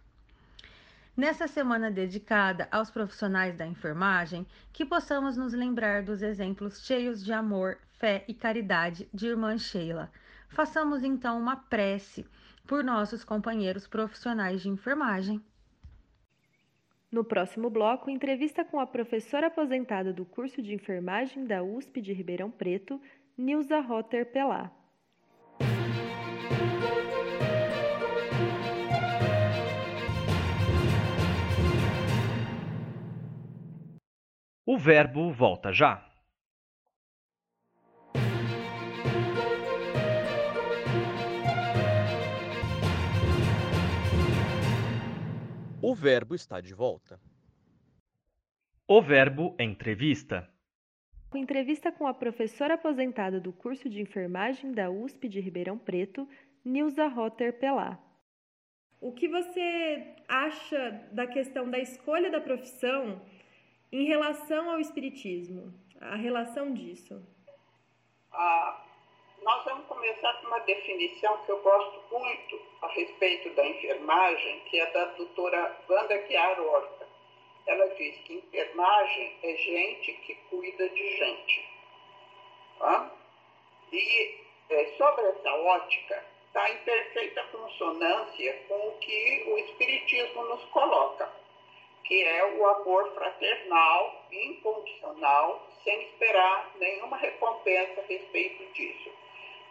Nessa 1.18 1.48
semana 1.48 1.90
dedicada 1.90 2.68
aos 2.70 2.92
profissionais 2.92 3.56
da 3.58 3.66
enfermagem, 3.66 4.46
que 4.72 4.86
possamos 4.86 5.36
nos 5.36 5.52
lembrar 5.52 6.04
dos 6.04 6.22
exemplos 6.22 6.86
cheios 6.86 7.26
de 7.26 7.34
amor, 7.34 7.80
fé 7.94 8.24
e 8.28 8.36
caridade 8.36 9.10
de 9.12 9.26
irmã 9.26 9.58
Sheila. 9.58 10.12
Façamos 10.48 11.04
então 11.04 11.40
uma 11.40 11.56
prece 11.56 12.24
por 12.68 12.84
nossos 12.84 13.24
companheiros 13.24 13.88
profissionais 13.88 14.62
de 14.62 14.70
enfermagem. 14.70 15.44
No 17.10 17.24
próximo 17.24 17.70
bloco, 17.70 18.10
entrevista 18.10 18.66
com 18.66 18.82
a 18.82 18.86
professora 18.86 19.48
aposentada 19.48 20.12
do 20.12 20.26
curso 20.26 20.62
de 20.62 20.74
enfermagem 20.74 21.46
da 21.46 21.64
USP 21.64 22.02
de 22.02 22.12
Ribeirão 22.12 22.52
Preto, 22.52 23.02
Nilza 23.38 23.80
Rotter 23.80 24.30
Pelá. 24.30 24.70
O 34.66 34.78
verbo 34.78 35.32
volta 35.32 35.72
já. 35.72 36.07
O 45.90 45.96
Verbo 45.96 46.36
está 46.36 46.60
de 46.60 46.74
volta. 46.74 47.18
O 48.86 49.02
Verbo 49.02 49.56
Entrevista. 49.58 50.46
Entrevista 51.34 51.94
com 51.94 52.06
a 52.06 52.14
professora 52.14 52.74
aposentada 52.74 53.40
do 53.40 53.54
curso 53.54 53.90
de 53.90 54.02
enfermagem 54.02 54.74
da 54.74 54.90
USP 54.90 55.30
de 55.30 55.40
Ribeirão 55.40 55.78
Preto, 55.78 56.28
Nilza 56.66 57.08
Rotter 57.08 57.58
Pelá. 57.58 57.98
O 59.00 59.14
que 59.14 59.30
você 59.30 60.14
acha 60.28 61.08
da 61.14 61.26
questão 61.26 61.72
da 61.72 61.80
escolha 61.80 62.30
da 62.30 62.42
profissão 62.42 63.22
em 63.90 64.08
relação 64.08 64.70
ao 64.70 64.82
espiritismo? 64.82 65.74
A 66.02 66.18
relação 66.18 66.74
disso? 66.74 67.26
Ah, 68.30 68.87
nós 69.48 69.64
vamos 69.64 69.88
começar 69.88 70.34
com 70.42 70.48
uma 70.48 70.60
definição 70.60 71.38
que 71.46 71.50
eu 71.54 71.62
gosto 71.62 72.04
muito 72.12 72.62
a 72.82 72.88
respeito 72.90 73.50
da 73.52 73.66
enfermagem, 73.66 74.60
que 74.70 74.78
é 74.78 74.86
da 74.88 75.06
doutora 75.06 75.74
Wanda 75.90 76.28
Chiar 76.28 76.60
Horta. 76.60 77.08
Ela 77.66 77.88
diz 77.96 78.18
que 78.24 78.34
enfermagem 78.34 79.38
é 79.42 79.56
gente 79.56 80.12
que 80.12 80.36
cuida 80.50 80.90
de 80.90 81.18
gente. 81.18 81.70
Tá? 82.78 83.10
E 83.94 84.38
é, 84.70 84.86
sobre 84.98 85.24
essa 85.28 85.54
ótica, 85.54 86.26
está 86.48 86.70
em 86.70 86.78
perfeita 86.80 87.42
consonância 87.46 88.54
com 88.68 88.76
o 88.90 88.98
que 89.00 89.46
o 89.48 89.58
Espiritismo 89.60 90.44
nos 90.44 90.66
coloca, 90.66 91.32
que 92.04 92.22
é 92.22 92.54
o 92.58 92.68
amor 92.68 93.14
fraternal, 93.14 94.26
incondicional, 94.30 95.66
sem 95.86 96.02
esperar 96.04 96.70
nenhuma 96.76 97.16
recompensa 97.16 98.02
a 98.02 98.04
respeito 98.08 98.74
disso. 98.74 99.10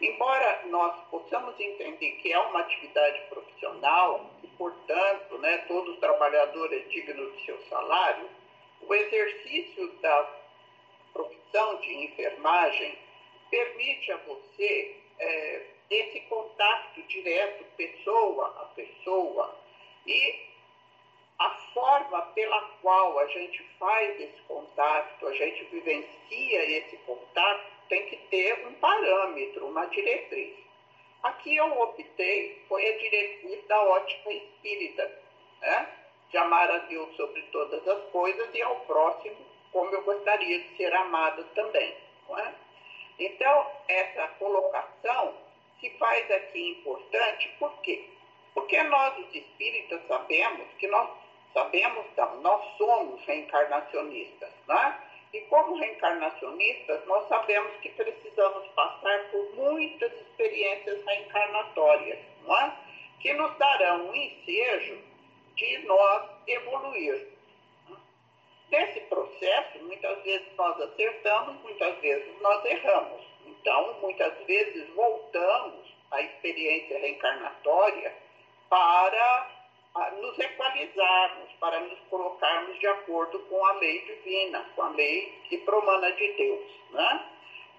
Embora 0.00 0.62
nós 0.66 0.94
possamos 1.10 1.58
entender 1.58 2.12
que 2.12 2.32
é 2.32 2.38
uma 2.38 2.60
atividade 2.60 3.20
profissional 3.28 4.30
e, 4.42 4.46
portanto, 4.48 5.38
né, 5.38 5.58
todo 5.68 5.96
trabalhador 5.96 6.72
é 6.72 6.78
digno 6.80 7.32
de 7.32 7.46
seu 7.46 7.58
salário, 7.68 8.28
o 8.82 8.94
exercício 8.94 9.88
da 10.02 10.30
profissão 11.12 11.80
de 11.80 11.94
enfermagem 12.04 12.98
permite 13.50 14.12
a 14.12 14.16
você 14.18 14.96
é, 15.18 15.66
esse 15.88 16.20
contato 16.22 17.02
direto, 17.02 17.64
pessoa 17.76 18.48
a 18.60 18.64
pessoa, 18.74 19.56
e 20.06 20.55
a 21.38 21.50
forma 21.74 22.22
pela 22.34 22.60
qual 22.80 23.18
a 23.18 23.26
gente 23.26 23.62
faz 23.78 24.20
esse 24.20 24.40
contato, 24.48 25.26
a 25.26 25.32
gente 25.34 25.64
vivencia 25.64 26.78
esse 26.78 26.96
contato, 26.98 27.66
tem 27.88 28.06
que 28.06 28.16
ter 28.28 28.66
um 28.66 28.74
parâmetro, 28.74 29.66
uma 29.66 29.86
diretriz. 29.86 30.56
Aqui 31.22 31.56
eu 31.56 31.80
optei, 31.80 32.62
foi 32.68 32.86
a 32.86 32.98
diretriz 32.98 33.66
da 33.66 33.82
ótica 33.82 34.32
espírita, 34.32 35.22
né? 35.60 35.88
de 36.30 36.36
amar 36.38 36.70
a 36.70 36.78
Deus 36.78 37.14
sobre 37.16 37.42
todas 37.52 37.86
as 37.86 38.04
coisas 38.10 38.54
e 38.54 38.62
ao 38.62 38.76
próximo 38.80 39.36
como 39.72 39.90
eu 39.90 40.02
gostaria 40.02 40.58
de 40.60 40.76
ser 40.76 40.92
amado 40.94 41.44
também. 41.54 41.94
Não 42.28 42.38
é? 42.38 42.54
Então, 43.18 43.70
essa 43.88 44.28
colocação 44.38 45.34
se 45.80 45.90
faz 45.98 46.30
aqui 46.30 46.70
importante, 46.70 47.54
por 47.58 47.72
quê? 47.82 48.08
Porque 48.54 48.82
nós, 48.84 49.18
os 49.18 49.34
espíritas, 49.34 50.00
sabemos 50.08 50.66
que 50.78 50.86
nós 50.88 51.10
sabemos, 51.56 52.04
não, 52.18 52.40
nós 52.42 52.76
somos 52.76 53.24
reencarnacionistas, 53.24 54.50
né? 54.68 55.00
E 55.32 55.40
como 55.42 55.76
reencarnacionistas, 55.76 57.06
nós 57.06 57.26
sabemos 57.28 57.72
que 57.78 57.88
precisamos 57.90 58.68
passar 58.68 59.30
por 59.30 59.54
muitas 59.54 60.12
experiências 60.12 61.02
reencarnatórias, 61.04 62.18
não 62.44 62.58
é? 62.58 62.76
que 63.20 63.32
nos 63.32 63.56
darão 63.56 64.08
um 64.08 64.14
ensejo 64.14 64.98
de 65.54 65.78
nós 65.78 66.30
evoluir. 66.46 67.28
Nesse 68.70 69.00
processo, 69.00 69.78
muitas 69.78 70.22
vezes 70.22 70.46
nós 70.56 70.78
acertamos, 70.80 71.62
muitas 71.62 71.98
vezes 72.00 72.40
nós 72.42 72.64
erramos. 72.66 73.24
Então, 73.46 73.94
muitas 74.00 74.36
vezes 74.44 74.88
voltamos 74.94 75.86
à 76.10 76.20
experiência 76.20 76.98
reencarnatória 76.98 78.14
para 78.68 79.55
nos 80.20 80.38
equalizarmos, 80.38 81.52
para 81.58 81.80
nos 81.80 81.98
colocarmos 82.10 82.78
de 82.78 82.86
acordo 82.86 83.38
com 83.40 83.64
a 83.64 83.72
lei 83.74 84.00
divina, 84.04 84.64
com 84.74 84.82
a 84.82 84.88
lei 84.90 85.32
que 85.48 85.58
promana 85.58 86.12
de 86.12 86.32
Deus. 86.32 86.70
Né? 86.90 87.26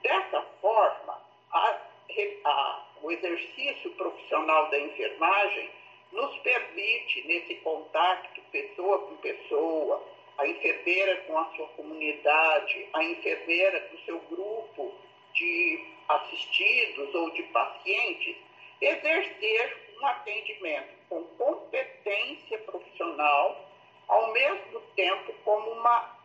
Dessa 0.02 0.42
forma, 0.62 1.22
a, 1.52 1.78
a, 2.46 2.86
o 3.04 3.12
exercício 3.12 3.92
profissional 3.92 4.70
da 4.70 4.80
enfermagem 4.80 5.70
nos 6.12 6.36
permite, 6.40 7.28
nesse 7.28 7.56
contato 7.56 8.42
pessoa 8.52 9.00
com 9.00 9.18
pessoa, 9.18 10.04
a 10.38 10.48
enfermeira 10.48 11.18
com 11.28 11.38
a 11.38 11.46
sua 11.56 11.68
comunidade, 11.70 12.88
a 12.94 13.04
enfermeira 13.04 13.82
com 13.82 13.96
o 13.96 14.06
seu 14.06 14.20
grupo 14.30 14.94
de 15.34 15.86
assistidos 16.08 17.14
ou 17.14 17.30
de 17.32 17.44
pacientes, 17.44 18.36
exercer 18.82 19.87
um 20.00 20.06
atendimento 20.06 20.94
com 21.10 21.24
competência 21.38 22.58
profissional, 22.60 23.66
ao 24.08 24.32
mesmo 24.32 24.80
tempo 24.96 25.34
como 25.44 25.72
uma 25.72 26.18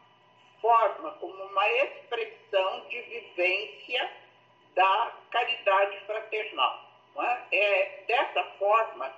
forma, 0.61 1.11
como 1.13 1.35
uma 1.45 1.69
expressão 1.71 2.81
de 2.89 3.01
vivência 3.03 4.11
da 4.75 5.13
caridade 5.31 5.99
fraternal. 6.07 6.93
É? 7.19 7.57
é 7.57 8.05
dessa 8.07 8.45
forma 8.59 9.13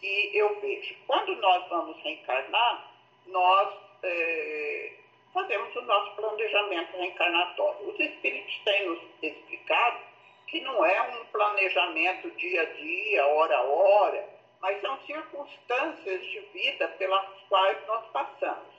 que 0.00 0.36
eu 0.36 0.60
vejo. 0.60 0.96
Quando 1.06 1.36
nós 1.36 1.68
vamos 1.68 1.96
reencarnar, 2.02 2.90
nós 3.26 3.74
é, 4.02 4.92
fazemos 5.32 5.76
o 5.76 5.82
nosso 5.82 6.16
planejamento 6.16 6.96
reencarnatório. 6.96 7.88
Os 7.88 8.00
espíritos 8.00 8.58
têm 8.64 8.86
nos 8.86 9.00
explicado 9.22 9.98
que 10.46 10.60
não 10.60 10.84
é 10.84 11.02
um 11.02 11.24
planejamento 11.26 12.30
dia 12.32 12.62
a 12.62 12.64
dia, 12.64 13.26
hora 13.26 13.56
a 13.56 13.62
hora, 13.62 14.28
mas 14.60 14.80
são 14.80 14.98
circunstâncias 15.06 16.20
de 16.26 16.40
vida 16.52 16.88
pelas 16.88 17.26
quais 17.48 17.86
nós 17.86 18.06
passamos. 18.12 18.74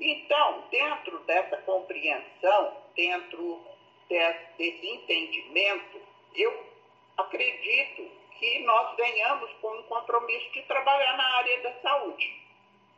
Então, 0.00 0.64
dentro 0.70 1.18
dessa 1.20 1.56
compreensão, 1.58 2.76
dentro 2.94 3.64
desse 4.08 4.88
entendimento, 4.88 6.00
eu 6.34 6.66
acredito 7.16 8.08
que 8.38 8.60
nós 8.60 8.96
venhamos 8.96 9.50
com 9.60 9.68
um 9.76 9.82
compromisso 9.84 10.50
de 10.52 10.62
trabalhar 10.62 11.16
na 11.16 11.36
área 11.36 11.60
da 11.62 11.72
saúde. 11.80 12.48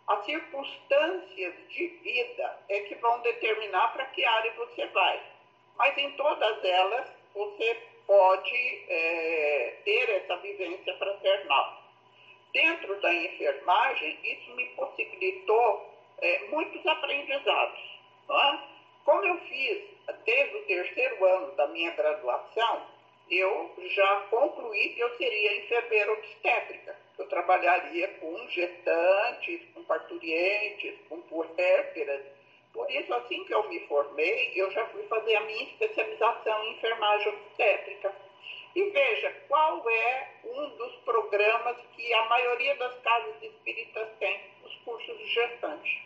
As 0.07 0.25
circunstâncias 0.25 1.55
de 1.69 1.87
vida 1.87 2.59
é 2.69 2.81
que 2.81 2.95
vão 2.97 3.21
determinar 3.21 3.93
para 3.93 4.05
que 4.07 4.25
área 4.25 4.53
você 4.55 4.87
vai. 4.89 5.23
Mas 5.77 5.97
em 5.97 6.11
todas 6.13 6.65
elas, 6.65 7.09
você 7.33 7.90
pode 8.11 8.85
é, 8.89 9.77
ter 9.85 10.11
essa 10.11 10.37
vivência 10.39 10.97
fraternal. 10.99 11.81
Dentro 12.53 13.01
da 13.01 13.15
enfermagem, 13.15 14.19
isso 14.25 14.51
me 14.57 14.67
possibilitou 14.71 15.95
é, 16.21 16.49
muitos 16.49 16.85
aprendizados. 16.85 17.79
É? 18.29 18.59
Como 19.05 19.25
eu 19.25 19.39
fiz 19.43 19.85
desde 20.25 20.57
o 20.57 20.63
terceiro 20.65 21.25
ano 21.25 21.53
da 21.53 21.69
minha 21.69 21.93
graduação, 21.93 22.83
eu 23.31 23.73
já 23.95 24.27
concluí 24.29 24.89
que 24.89 25.01
eu 25.01 25.17
seria 25.17 25.59
enfermeira 25.59 26.13
obstétrica. 26.13 26.97
Eu 27.17 27.29
trabalharia 27.29 28.09
com 28.15 28.49
gestantes, 28.49 29.61
com 29.73 29.85
parturientes, 29.85 30.99
com 31.09 31.21
puérperas. 31.21 32.23
Por 32.73 32.91
isso, 32.91 33.13
assim 33.15 33.45
que 33.45 33.55
eu 33.55 33.69
me 33.69 33.81
formei, 33.87 34.53
eu 34.55 34.71
já 34.71 34.87
fui 34.87 35.03
fazer 35.05 35.37
a 35.37 35.41
minha 35.41 35.65
especialização 35.65 36.65
em 36.65 36.73
enfermagem 36.73 37.29
obstétrica. 37.29 38.15
E 38.75 38.83
veja 38.91 39.31
qual 39.49 39.89
é 39.91 40.29
um 40.45 40.69
dos 40.77 40.95
programas 40.99 41.77
que 41.97 42.15
a 42.15 42.25
maioria 42.27 42.77
das 42.77 42.97
casas 43.01 43.43
espíritas 43.43 44.09
tem, 44.21 44.41
os 44.65 44.75
cursos 44.85 45.19
de 45.19 45.27
gestante. 45.27 46.03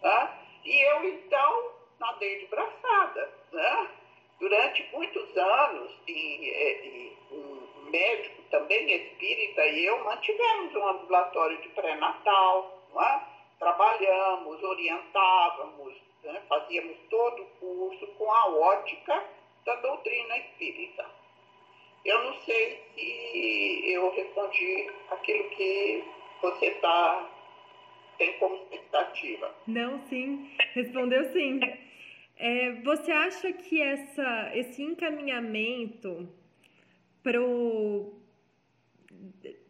Tá? 0.00 0.38
E 0.64 0.80
eu, 0.82 1.04
então, 1.04 1.72
nadei 1.98 2.38
de 2.38 2.46
braçada. 2.46 3.30
Né? 3.52 3.90
Durante 4.38 4.88
muitos 4.92 5.36
anos, 5.36 5.92
e, 6.06 6.12
e, 6.12 7.16
um 7.32 7.90
médico 7.90 8.42
também 8.50 8.92
espírita 8.92 9.66
e 9.66 9.86
eu 9.86 10.04
mantivemos 10.04 10.74
um 10.74 10.88
ambulatório 10.88 11.60
de 11.62 11.68
pré-natal, 11.70 12.82
é? 12.94 13.35
Trabalhamos, 13.58 14.62
orientávamos, 14.62 15.94
né? 16.22 16.42
fazíamos 16.48 16.96
todo 17.10 17.42
o 17.42 17.46
curso 17.60 18.06
com 18.18 18.30
a 18.30 18.46
ótica 18.48 19.24
da 19.64 19.74
doutrina 19.76 20.36
espírita. 20.38 21.06
Eu 22.04 22.22
não 22.24 22.34
sei 22.42 22.82
se 22.94 23.92
eu 23.92 24.10
respondi 24.12 24.90
aquilo 25.10 25.50
que 25.50 26.04
você 26.40 26.66
está 26.66 27.30
tem 28.18 28.38
como 28.38 28.56
expectativa. 28.56 29.54
Não, 29.66 30.00
sim, 30.06 30.50
respondeu 30.72 31.24
sim. 31.32 31.60
É, 32.38 32.72
você 32.82 33.12
acha 33.12 33.52
que 33.52 33.80
essa, 33.80 34.50
esse 34.54 34.82
encaminhamento 34.82 36.28
pro 37.22 38.14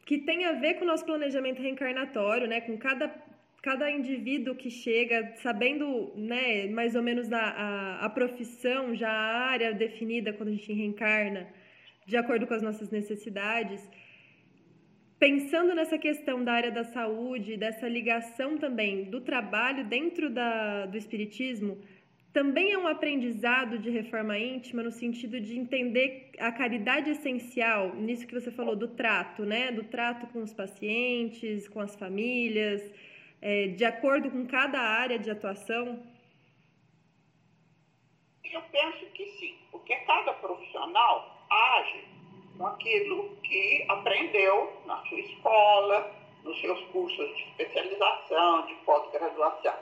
que 0.04 0.18
tem 0.18 0.44
a 0.44 0.52
ver 0.52 0.74
com 0.74 0.84
o 0.84 0.86
nosso 0.86 1.04
planejamento 1.04 1.60
reencarnatório, 1.60 2.46
né, 2.46 2.60
com 2.60 2.78
cada 2.78 3.08
cada 3.66 3.90
indivíduo 3.90 4.54
que 4.54 4.70
chega 4.70 5.32
sabendo, 5.42 6.12
né, 6.14 6.68
mais 6.68 6.94
ou 6.94 7.02
menos 7.02 7.32
a, 7.32 7.46
a, 7.64 8.06
a 8.06 8.08
profissão, 8.08 8.94
já 8.94 9.10
a 9.10 9.50
área 9.54 9.74
definida 9.74 10.32
quando 10.32 10.50
a 10.50 10.52
gente 10.52 10.72
reencarna, 10.72 11.48
de 12.06 12.16
acordo 12.16 12.46
com 12.46 12.54
as 12.54 12.62
nossas 12.62 12.90
necessidades, 12.90 13.80
pensando 15.18 15.74
nessa 15.74 15.98
questão 15.98 16.44
da 16.44 16.52
área 16.52 16.70
da 16.70 16.84
saúde, 16.84 17.56
dessa 17.56 17.88
ligação 17.88 18.56
também 18.56 19.10
do 19.10 19.20
trabalho 19.20 19.82
dentro 19.84 20.30
da, 20.30 20.86
do 20.86 20.96
espiritismo, 20.96 21.76
também 22.32 22.70
é 22.70 22.78
um 22.78 22.86
aprendizado 22.86 23.80
de 23.80 23.90
reforma 23.90 24.38
íntima 24.38 24.80
no 24.80 24.92
sentido 24.92 25.40
de 25.40 25.58
entender 25.58 26.30
a 26.38 26.52
caridade 26.52 27.10
essencial, 27.10 27.96
nisso 27.96 28.28
que 28.28 28.38
você 28.40 28.52
falou 28.52 28.76
do 28.76 28.86
trato, 29.02 29.44
né? 29.44 29.72
Do 29.72 29.82
trato 29.84 30.24
com 30.28 30.40
os 30.40 30.52
pacientes, 30.52 31.66
com 31.66 31.80
as 31.80 31.96
famílias, 31.96 32.80
é, 33.40 33.68
de 33.68 33.84
acordo 33.84 34.30
com 34.30 34.46
cada 34.46 34.80
área 34.80 35.18
de 35.18 35.30
atuação? 35.30 36.02
Eu 38.44 38.62
penso 38.72 39.06
que 39.06 39.26
sim, 39.38 39.56
porque 39.70 39.94
cada 39.96 40.32
profissional 40.34 41.46
age 41.50 42.04
com 42.56 42.66
aquilo 42.66 43.36
que 43.42 43.84
aprendeu 43.88 44.82
na 44.86 45.04
sua 45.06 45.20
escola, 45.20 46.14
nos 46.42 46.60
seus 46.60 46.80
cursos 46.86 47.36
de 47.36 47.42
especialização, 47.42 48.66
de 48.66 48.74
pós-graduação 48.76 49.74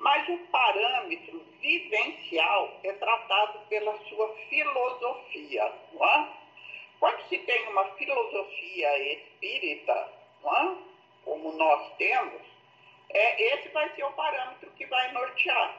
mas 0.00 0.26
o 0.30 0.38
parâmetro 0.50 1.44
vivencial 1.60 2.80
é 2.82 2.92
tratado 2.94 3.60
pela 3.68 3.96
sua 4.08 4.34
filosofia. 4.48 5.72
Não 5.92 6.04
é? 6.04 6.28
Quando 6.98 7.20
se 7.28 7.38
tem 7.38 7.68
uma 7.68 7.84
filosofia 7.92 9.12
espírita, 9.12 10.12
não 10.42 10.56
é? 10.56 10.76
como 11.24 11.52
nós 11.52 11.92
temos, 11.98 12.40
é, 13.12 13.54
esse 13.54 13.68
vai 13.70 13.88
ser 13.94 14.04
o 14.04 14.12
parâmetro 14.12 14.70
que 14.72 14.86
vai 14.86 15.12
nortear. 15.12 15.76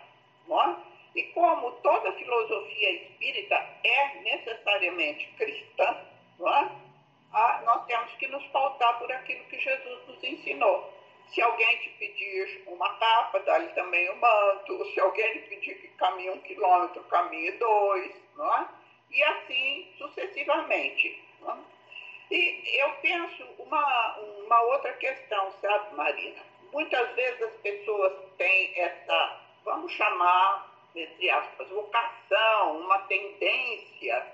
É? 0.49 0.91
E 1.15 1.23
como 1.33 1.71
toda 1.83 2.11
filosofia 2.13 2.91
espírita 2.91 3.55
é 3.83 4.15
necessariamente 4.21 5.27
cristã, 5.37 5.97
é? 6.39 6.91
Ah, 7.33 7.61
nós 7.65 7.85
temos 7.85 8.11
que 8.15 8.27
nos 8.27 8.45
pautar 8.47 8.97
por 8.99 9.11
aquilo 9.11 9.43
que 9.45 9.59
Jesus 9.59 10.07
nos 10.07 10.23
ensinou. 10.23 10.93
Se 11.33 11.41
alguém 11.41 11.77
te 11.77 11.89
pedir 11.91 12.63
uma 12.67 12.93
capa, 12.97 13.39
dá-lhe 13.39 13.69
também 13.69 14.09
o 14.09 14.13
um 14.13 14.15
manto. 14.17 14.85
Se 14.93 14.99
alguém 14.99 15.33
lhe 15.33 15.39
pedir 15.41 15.75
que 15.75 15.87
caminhe 15.89 16.29
um 16.29 16.39
quilômetro, 16.39 17.03
caminhe 17.05 17.51
dois, 17.51 18.11
é? 18.39 18.65
E 19.11 19.23
assim 19.23 19.93
sucessivamente. 19.97 21.23
É? 21.47 22.35
E 22.35 22.81
eu 22.81 22.91
penso 23.01 23.43
uma, 23.59 24.17
uma 24.17 24.61
outra 24.63 24.93
questão, 24.93 25.53
sabe, 25.61 25.95
Marina? 25.95 26.50
Muitas 26.71 27.15
vezes 27.15 27.41
as 27.41 27.53
pessoas 27.57 28.13
têm 28.37 28.79
essa, 28.79 29.39
vamos 29.65 29.91
chamar, 29.91 30.71
entre 30.95 31.29
aspas, 31.29 31.69
vocação, 31.69 32.79
uma 32.79 32.99
tendência 32.99 34.25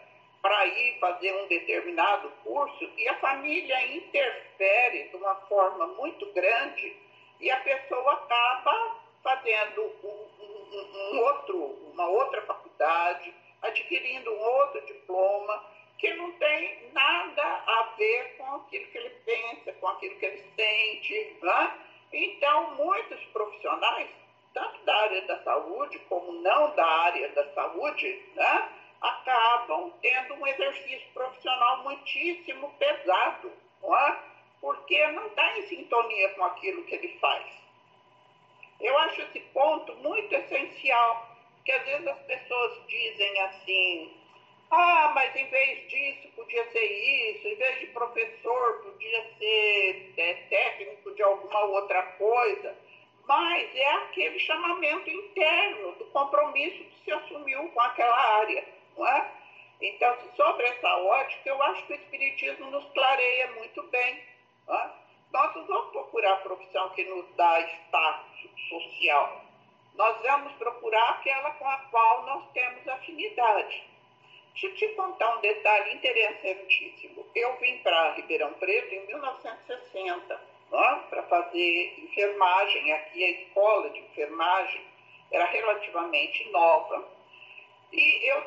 para 0.41 0.65
ir 0.67 0.99
fazer 0.99 1.33
um 1.33 1.47
determinado 1.47 2.29
curso 2.43 2.89
e 2.95 3.07
a 3.09 3.15
família 3.15 3.95
interfere 3.95 5.09
de 5.09 5.15
uma 5.15 5.35
forma 5.47 5.87
muito 5.87 6.25
grande 6.33 6.95
e 7.39 7.49
a 7.49 7.59
pessoa 7.61 8.13
acaba 8.13 8.97
fazendo 9.23 9.81
um, 10.03 10.27
um, 10.39 11.13
um 11.13 11.19
outro, 11.19 11.57
uma 11.93 12.07
outra 12.07 12.41
faculdade, 12.43 13.33
adquirindo 13.61 14.31
um 14.31 14.39
outro 14.39 14.85
diploma 14.85 15.65
que 15.97 16.13
não 16.13 16.31
tem 16.33 16.91
nada 16.93 17.43
a 17.43 17.93
ver 17.97 18.37
com 18.37 18.55
aquilo 18.55 18.85
que 18.87 18.97
ele 18.97 19.09
pensa, 19.25 19.73
com 19.73 19.87
aquilo 19.87 20.15
que 20.19 20.25
ele 20.25 20.45
sente. 20.55 21.37
Né? 21.41 21.86
Então, 22.11 22.75
muitos 22.75 23.23
profissionais, 23.25 24.09
tanto 24.53 24.83
da 24.85 24.95
área 24.95 25.21
da 25.23 25.43
saúde 25.43 25.99
como 26.09 26.31
não 26.41 26.75
da 26.75 26.85
área 26.85 27.29
da 27.29 27.53
saúde, 27.53 28.23
né? 28.35 28.69
acabam 29.01 29.91
tendo 30.01 30.33
um 30.35 30.47
exercício 30.47 31.07
profissional 31.13 31.83
muitíssimo 31.83 32.73
pesado, 32.79 33.51
não 33.81 33.95
é? 33.95 34.19
porque 34.59 35.07
não 35.07 35.27
está 35.27 35.57
em 35.57 35.67
sintonia 35.67 36.29
com 36.29 36.43
aquilo 36.45 36.83
que 36.85 36.95
ele 36.95 37.17
faz. 37.19 37.45
Eu 38.79 38.97
acho 38.99 39.21
esse 39.21 39.39
ponto 39.39 39.93
muito 39.97 40.33
essencial, 40.33 41.35
que 41.63 41.71
às 41.71 41.85
vezes 41.85 42.07
as 42.07 42.19
pessoas 42.21 42.87
dizem 42.87 43.41
assim, 43.41 44.16
ah, 44.71 45.11
mas 45.15 45.35
em 45.35 45.47
vez 45.47 45.89
disso 45.89 46.27
podia 46.35 46.69
ser 46.71 46.85
isso, 46.85 47.47
em 47.47 47.55
vez 47.55 47.79
de 47.79 47.87
professor 47.87 48.81
podia 48.83 49.23
ser 49.37 50.13
é, 50.17 50.33
técnico 50.49 51.13
de 51.15 51.23
alguma 51.23 51.63
outra 51.65 52.01
coisa, 52.03 52.75
mas 53.25 53.75
é 53.75 53.89
aquele 53.91 54.39
chamamento 54.39 55.09
interno 55.09 55.93
do 55.93 56.05
compromisso 56.05 56.83
que 56.83 57.03
se 57.05 57.11
assumiu 57.11 57.69
com 57.69 57.81
aquela 57.81 58.39
área 58.39 58.77
não 58.97 59.07
é? 59.07 59.31
Então, 59.79 60.17
sobre 60.35 60.65
essa 60.65 60.97
ótica, 60.97 61.49
eu 61.49 61.61
acho 61.61 61.85
que 61.85 61.93
o 61.93 61.95
Espiritismo 61.95 62.71
nos 62.71 62.83
clareia 62.93 63.51
muito 63.51 63.83
bem. 63.83 64.23
É? 64.69 64.89
Nós 65.31 65.55
não 65.55 65.65
vamos 65.67 65.91
procurar 65.91 66.33
a 66.33 66.37
profissão 66.37 66.89
que 66.89 67.03
nos 67.03 67.25
dá 67.35 67.61
status 67.61 68.49
social. 68.67 69.41
Nós 69.93 70.19
vamos 70.21 70.53
procurar 70.53 71.09
aquela 71.11 71.51
com 71.51 71.69
a 71.69 71.77
qual 71.91 72.25
nós 72.25 72.51
temos 72.53 72.87
afinidade. 72.87 73.83
Deixa 74.59 74.73
eu 74.73 74.75
te 74.75 74.95
contar 74.95 75.37
um 75.37 75.41
detalhe 75.41 75.93
interessantíssimo. 75.93 77.23
Eu 77.35 77.55
vim 77.57 77.77
para 77.83 78.13
Ribeirão 78.13 78.51
Preto 78.53 78.91
em 78.91 79.05
1960 79.05 80.33
é? 80.33 80.95
para 81.11 81.23
fazer 81.29 81.99
enfermagem. 81.99 82.91
Aqui 82.91 83.23
a 83.23 83.29
escola 83.29 83.87
de 83.91 83.99
enfermagem 83.99 84.81
era 85.31 85.45
relativamente 85.45 86.49
nova. 86.49 87.07
E 87.93 88.31
eu 88.31 88.43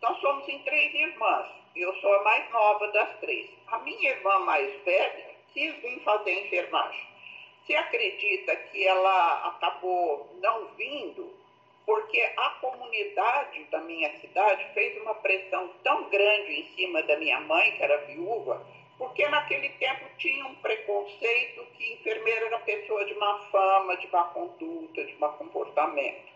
nós 0.00 0.16
somos 0.20 0.48
em 0.48 0.60
três 0.60 0.94
irmãs. 0.94 1.48
Eu 1.74 1.92
sou 1.96 2.14
a 2.14 2.22
mais 2.22 2.48
nova 2.52 2.86
das 2.92 3.18
três. 3.18 3.50
A 3.66 3.80
minha 3.80 4.10
irmã 4.10 4.38
mais 4.40 4.72
velha 4.84 5.34
quis 5.52 5.74
vir 5.78 5.98
fazer 6.04 6.46
enfermagem. 6.46 7.04
Se 7.66 7.74
acredita 7.74 8.54
que 8.54 8.86
ela 8.86 9.48
acabou 9.48 10.36
não 10.40 10.66
vindo 10.76 11.41
porque 11.84 12.20
a 12.36 12.50
comunidade 12.60 13.64
da 13.64 13.80
minha 13.80 14.10
cidade 14.20 14.64
fez 14.74 15.00
uma 15.02 15.14
pressão 15.16 15.68
tão 15.82 16.08
grande 16.08 16.60
em 16.60 16.64
cima 16.74 17.02
da 17.02 17.16
minha 17.16 17.40
mãe, 17.40 17.72
que 17.72 17.82
era 17.82 17.96
viúva, 18.06 18.64
porque 18.98 19.26
naquele 19.28 19.68
tempo 19.70 20.04
tinha 20.18 20.46
um 20.46 20.54
preconceito 20.56 21.66
que 21.76 21.94
enfermeira 21.94 22.46
era 22.46 22.58
pessoa 22.60 23.04
de 23.04 23.14
má 23.14 23.38
fama, 23.50 23.96
de 23.96 24.06
má 24.08 24.24
conduta, 24.24 25.04
de 25.04 25.14
má 25.14 25.28
comportamento. 25.30 26.32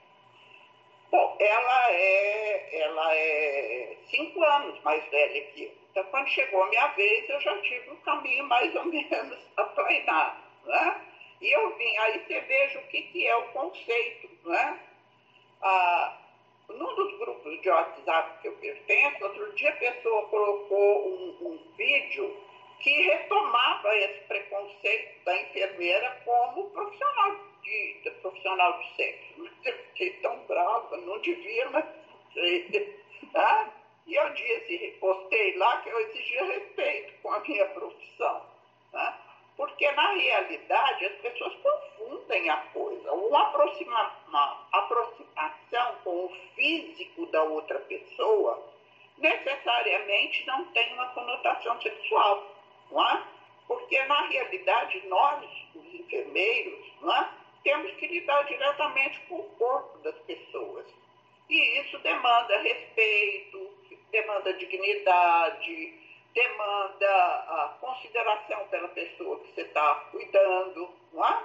Bom, 1.10 1.36
ela 1.38 1.92
é, 1.92 2.80
ela 2.80 3.14
é 3.14 3.96
cinco 4.10 4.42
anos 4.42 4.80
mais 4.82 5.04
velha 5.10 5.40
que 5.52 5.64
eu. 5.64 5.86
Então, 5.90 6.04
quando 6.10 6.28
chegou 6.28 6.62
a 6.62 6.68
minha 6.68 6.88
vez, 6.88 7.26
eu 7.30 7.40
já 7.40 7.56
tive 7.62 7.90
um 7.90 7.96
caminho 7.96 8.44
mais 8.44 8.74
ou 8.74 8.84
menos 8.84 9.38
aplanado, 9.56 10.42
né? 10.66 11.00
E 11.40 11.50
eu 11.50 11.76
vim, 11.76 11.96
aí 11.98 12.18
você 12.20 12.40
veja 12.40 12.78
o 12.80 12.86
que, 12.88 13.02
que 13.02 13.26
é 13.26 13.36
o 13.36 13.48
conceito, 13.48 14.28
né? 14.44 14.78
Ah, 15.62 16.18
num 16.68 16.94
dos 16.94 17.18
grupos 17.18 17.60
de 17.60 17.68
WhatsApp 17.68 18.40
que 18.40 18.48
eu 18.48 18.56
pertenço, 18.56 19.24
outro 19.24 19.52
dia 19.54 19.70
a 19.70 19.76
pessoa 19.76 20.28
colocou 20.28 21.08
um, 21.08 21.48
um 21.48 21.58
vídeo 21.76 22.36
que 22.80 23.02
retomava 23.02 23.96
esse 23.96 24.20
preconceito 24.26 25.24
da 25.24 25.42
enfermeira 25.42 26.22
como 26.24 26.70
profissional 26.70 27.36
de, 27.62 28.00
de 28.02 28.10
profissional 28.22 28.78
de 28.78 28.96
sexo. 28.96 29.50
Eu 29.64 29.74
fiquei 29.88 30.10
tão 30.20 30.38
brava, 30.46 30.96
não 30.98 31.18
devia, 31.20 31.68
mas. 31.70 31.84
Ah, 33.34 33.70
e 34.06 34.14
eu 34.14 34.32
disse, 34.34 34.96
postei 35.00 35.56
lá 35.56 35.78
que 35.78 35.88
eu 35.88 35.98
exigia 35.98 36.44
respeito 36.44 37.14
com 37.22 37.32
a 37.32 37.40
minha 37.40 37.66
profissão. 37.70 38.46
Tá? 38.92 39.25
Porque, 39.56 39.90
na 39.92 40.12
realidade, 40.12 41.06
as 41.06 41.16
pessoas 41.16 41.54
confundem 41.54 42.50
a 42.50 42.56
coisa. 42.72 43.12
Uma, 43.12 43.42
aproxima, 43.42 44.12
uma 44.28 44.66
aproximação 44.72 45.96
com 46.04 46.26
o 46.26 46.32
físico 46.54 47.26
da 47.26 47.42
outra 47.42 47.78
pessoa 47.80 48.62
necessariamente 49.18 50.46
não 50.46 50.64
tem 50.72 50.92
uma 50.92 51.06
conotação 51.08 51.80
sexual. 51.80 52.54
Não 52.90 53.08
é? 53.08 53.22
Porque, 53.66 54.02
na 54.04 54.26
realidade, 54.28 55.06
nós, 55.08 55.44
os 55.74 55.94
enfermeiros, 55.94 56.92
não 57.00 57.14
é? 57.14 57.28
temos 57.66 57.90
que 57.94 58.06
lidar 58.06 58.42
diretamente 58.44 59.18
com 59.28 59.40
o 59.40 59.50
corpo 59.58 59.98
das 59.98 60.16
pessoas. 60.20 60.86
E 61.50 61.80
isso 61.80 61.98
demanda 61.98 62.60
respeito, 62.60 63.70
demanda 64.12 64.52
dignidade, 64.54 65.94
demanda 66.36 67.14
a 67.48 67.76
consideração 67.80 68.68
pela 68.68 68.88
pessoa 68.88 69.40
que 69.40 69.54
você 69.54 69.62
está 69.62 69.94
cuidando, 70.12 70.90
não 71.14 71.26
é? 71.26 71.42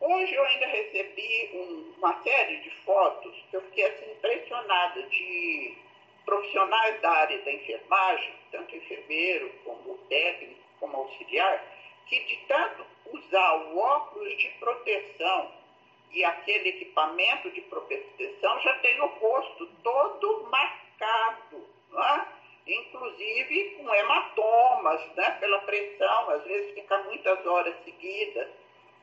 Hoje 0.00 0.32
eu 0.32 0.44
ainda 0.46 0.66
recebi 0.66 1.50
um, 1.52 1.94
uma 1.98 2.22
série 2.22 2.56
de 2.60 2.70
fotos 2.86 3.36
que 3.50 3.56
eu 3.56 3.60
fiquei 3.60 3.84
assim, 3.84 4.12
impressionada 4.12 5.02
de 5.02 5.76
profissionais 6.24 7.00
da 7.02 7.10
área 7.10 7.38
da 7.42 7.52
enfermagem, 7.52 8.34
tanto 8.50 8.74
enfermeiro 8.74 9.50
como 9.62 9.98
técnico, 10.08 10.60
como 10.80 10.96
auxiliar, 10.96 11.62
que 12.06 12.18
de 12.18 12.36
tanto 12.48 12.86
usar 13.12 13.56
o 13.56 13.78
óculos 13.78 14.38
de 14.38 14.48
proteção 14.58 15.52
e 16.12 16.24
aquele 16.24 16.70
equipamento 16.70 17.50
de 17.50 17.60
proteção 17.62 18.60
já 18.62 18.74
tem 18.78 18.98
o 19.02 19.06
rosto 19.06 19.66
todo 19.82 20.48
marcado, 20.50 21.68
é? 21.92 22.39
Inclusive 22.72 23.76
com 23.76 23.94
hematomas, 23.94 25.00
né? 25.16 25.30
pela 25.40 25.58
pressão, 25.60 26.30
às 26.30 26.44
vezes 26.44 26.74
fica 26.74 26.98
muitas 27.04 27.44
horas 27.46 27.74
seguidas. 27.84 28.48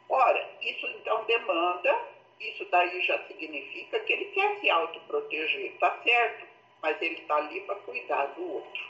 Ora, 0.09 0.49
isso 0.61 0.87
então 0.87 1.23
demanda, 1.25 1.99
isso 2.39 2.65
daí 2.71 3.01
já 3.01 3.17
significa 3.27 3.99
que 3.99 4.13
ele 4.13 4.25
quer 4.25 4.59
se 4.59 4.69
autoproteger, 4.69 5.73
tá 5.79 5.99
certo, 6.03 6.47
mas 6.81 7.01
ele 7.01 7.15
está 7.15 7.35
ali 7.35 7.61
para 7.61 7.75
cuidar 7.75 8.25
do 8.27 8.53
outro. 8.53 8.87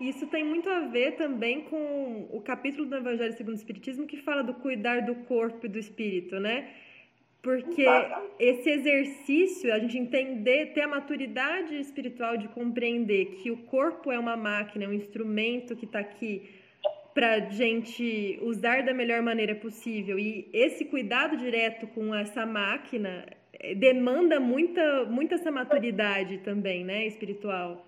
Isso 0.00 0.26
tem 0.26 0.42
muito 0.42 0.68
a 0.68 0.80
ver 0.80 1.12
também 1.12 1.62
com 1.62 2.28
o 2.32 2.40
capítulo 2.40 2.86
do 2.86 2.96
Evangelho 2.96 3.32
segundo 3.34 3.54
o 3.54 3.58
Espiritismo 3.58 4.06
que 4.06 4.16
fala 4.16 4.42
do 4.42 4.54
cuidar 4.54 5.02
do 5.02 5.14
corpo 5.26 5.66
e 5.66 5.68
do 5.68 5.78
espírito, 5.78 6.40
né? 6.40 6.74
Porque 7.42 7.84
esse 8.38 8.70
exercício, 8.70 9.74
a 9.74 9.78
gente 9.80 9.98
entender, 9.98 10.72
ter 10.74 10.82
a 10.82 10.86
maturidade 10.86 11.76
espiritual 11.76 12.36
de 12.36 12.46
compreender 12.48 13.34
que 13.42 13.50
o 13.50 13.56
corpo 13.64 14.12
é 14.12 14.18
uma 14.18 14.36
máquina, 14.36 14.84
é 14.84 14.88
um 14.88 14.92
instrumento 14.92 15.74
que 15.74 15.84
está 15.84 15.98
aqui 15.98 16.48
para 17.12 17.40
gente 17.50 18.38
usar 18.42 18.84
da 18.84 18.94
melhor 18.94 19.20
maneira 19.22 19.56
possível 19.56 20.18
e 20.18 20.48
esse 20.52 20.84
cuidado 20.84 21.36
direto 21.36 21.86
com 21.88 22.14
essa 22.14 22.46
máquina 22.46 23.26
eh, 23.52 23.74
demanda 23.74 24.40
muita, 24.40 25.04
muita 25.04 25.34
essa 25.34 25.50
maturidade 25.50 26.38
também, 26.38 26.84
né, 26.84 27.04
espiritual. 27.06 27.84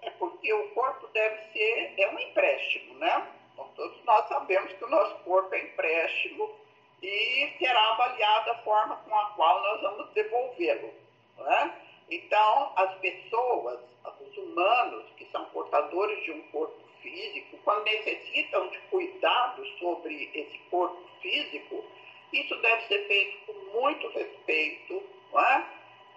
É 0.00 0.10
porque 0.10 0.50
o 0.52 0.68
corpo 0.68 1.08
deve 1.12 1.36
ser 1.52 1.94
é 1.98 2.08
um 2.14 2.18
empréstimo, 2.18 2.94
né? 2.94 3.26
Então, 3.52 3.68
todos 3.74 4.02
nós 4.04 4.28
sabemos 4.28 4.72
que 4.72 4.84
o 4.84 4.88
nosso 4.88 5.24
corpo 5.24 5.54
é 5.54 5.64
empréstimo 5.64 6.65
e 7.02 7.52
será 7.58 7.92
avaliada 7.92 8.52
a 8.52 8.58
forma 8.58 8.96
com 8.96 9.14
a 9.14 9.26
qual 9.30 9.62
nós 9.62 9.80
vamos 9.82 10.10
devolvê-lo. 10.12 10.92
Né? 11.38 11.74
Então, 12.10 12.72
as 12.76 12.94
pessoas, 12.98 13.80
os 14.20 14.36
humanos 14.38 15.04
que 15.16 15.26
são 15.26 15.44
portadores 15.46 16.24
de 16.24 16.32
um 16.32 16.42
corpo 16.48 16.80
físico, 17.02 17.58
quando 17.64 17.84
necessitam 17.84 18.68
de 18.68 18.78
cuidado 18.90 19.66
sobre 19.78 20.30
esse 20.34 20.58
corpo 20.70 21.02
físico, 21.20 21.84
isso 22.32 22.54
deve 22.56 22.82
ser 22.86 23.06
feito 23.06 23.46
com 23.46 23.80
muito 23.80 24.08
respeito, 24.08 25.02
é? 25.34 25.64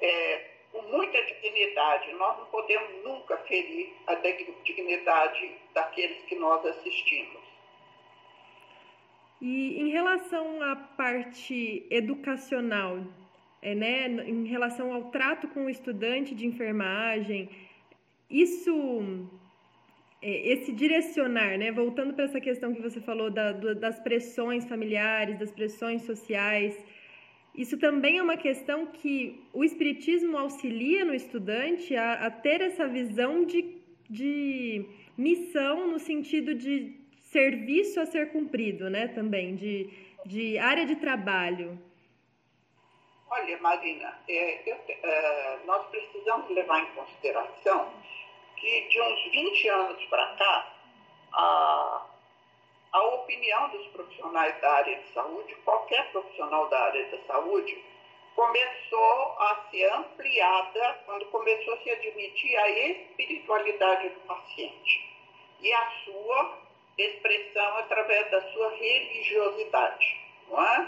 É, 0.02 0.50
com 0.72 0.82
muita 0.84 1.22
dignidade. 1.24 2.12
Nós 2.14 2.38
não 2.38 2.46
podemos 2.48 3.04
nunca 3.04 3.38
ferir 3.40 3.94
a 4.08 4.16
dignidade 4.16 5.58
daqueles 5.74 6.24
que 6.24 6.36
nós 6.36 6.66
assistimos. 6.66 7.39
E 9.42 9.80
em 9.80 9.90
relação 9.90 10.62
à 10.62 10.76
parte 10.76 11.86
educacional, 11.90 13.06
é, 13.62 13.74
né, 13.74 14.08
em 14.28 14.46
relação 14.46 14.94
ao 14.94 15.10
trato 15.12 15.48
com 15.48 15.66
o 15.66 15.70
estudante 15.70 16.36
de 16.36 16.46
enfermagem, 16.46 17.50
isso, 18.30 19.30
é, 20.22 20.52
esse 20.52 20.74
direcionar, 20.74 21.58
né, 21.58 21.72
voltando 21.72 22.14
para 22.14 22.26
essa 22.26 22.42
questão 22.42 22.74
que 22.74 22.82
você 22.82 23.00
falou 23.00 23.30
da, 23.30 23.54
do, 23.54 23.76
das 23.76 23.98
pressões 24.00 24.66
familiares, 24.66 25.40
das 25.40 25.52
pressões 25.52 26.02
sociais, 26.02 26.78
isso 27.56 27.78
também 27.78 28.18
é 28.18 28.24
uma 28.24 28.38
questão 28.38 28.88
que 28.88 29.42
o 29.54 29.64
Espiritismo 29.64 30.38
auxilia 30.38 31.04
no 31.06 31.14
estudante 31.14 31.96
a, 31.96 32.26
a 32.28 32.32
ter 32.32 32.62
essa 32.62 32.88
visão 32.88 33.46
de, 33.46 33.78
de 34.10 34.86
missão 35.18 35.90
no 35.90 35.98
sentido 35.98 36.54
de 36.54 36.99
serviço 37.32 38.00
a 38.00 38.06
ser 38.06 38.32
cumprido, 38.32 38.90
né, 38.90 39.08
também, 39.08 39.56
de, 39.56 39.90
de 40.26 40.58
área 40.58 40.86
de 40.86 40.96
trabalho. 40.96 41.80
Olha, 43.30 43.58
Marina, 43.60 44.20
é, 44.28 44.70
eu, 44.70 44.78
é, 44.88 45.60
nós 45.66 45.86
precisamos 45.88 46.50
levar 46.50 46.82
em 46.82 46.96
consideração 46.96 47.94
que 48.56 48.88
de 48.88 49.02
uns 49.02 49.32
20 49.32 49.70
anos 49.70 50.06
para 50.06 50.36
cá, 50.36 50.74
a, 51.34 52.06
a 52.92 53.04
opinião 53.04 53.70
dos 53.70 53.86
profissionais 53.88 54.60
da 54.60 54.72
área 54.72 55.00
de 55.00 55.14
saúde, 55.14 55.56
qualquer 55.64 56.12
profissional 56.12 56.68
da 56.70 56.80
área 56.80 57.12
da 57.12 57.24
saúde, 57.28 57.78
começou 58.36 59.36
a 59.38 59.68
ser 59.70 59.92
ampliada 59.94 61.00
quando 61.06 61.26
começou 61.28 61.76
a 61.76 61.78
se 61.84 61.90
admitir 61.92 62.58
a 62.58 62.70
espiritualidade 62.70 64.10
do 64.10 64.20
paciente 64.22 65.16
e 65.62 65.72
a 65.72 65.92
sua 66.04 66.69
expressão 67.04 67.78
através 67.78 68.30
da 68.32 68.42
sua 68.52 68.70
religiosidade. 68.76 70.22
Não 70.50 70.62
é? 70.62 70.88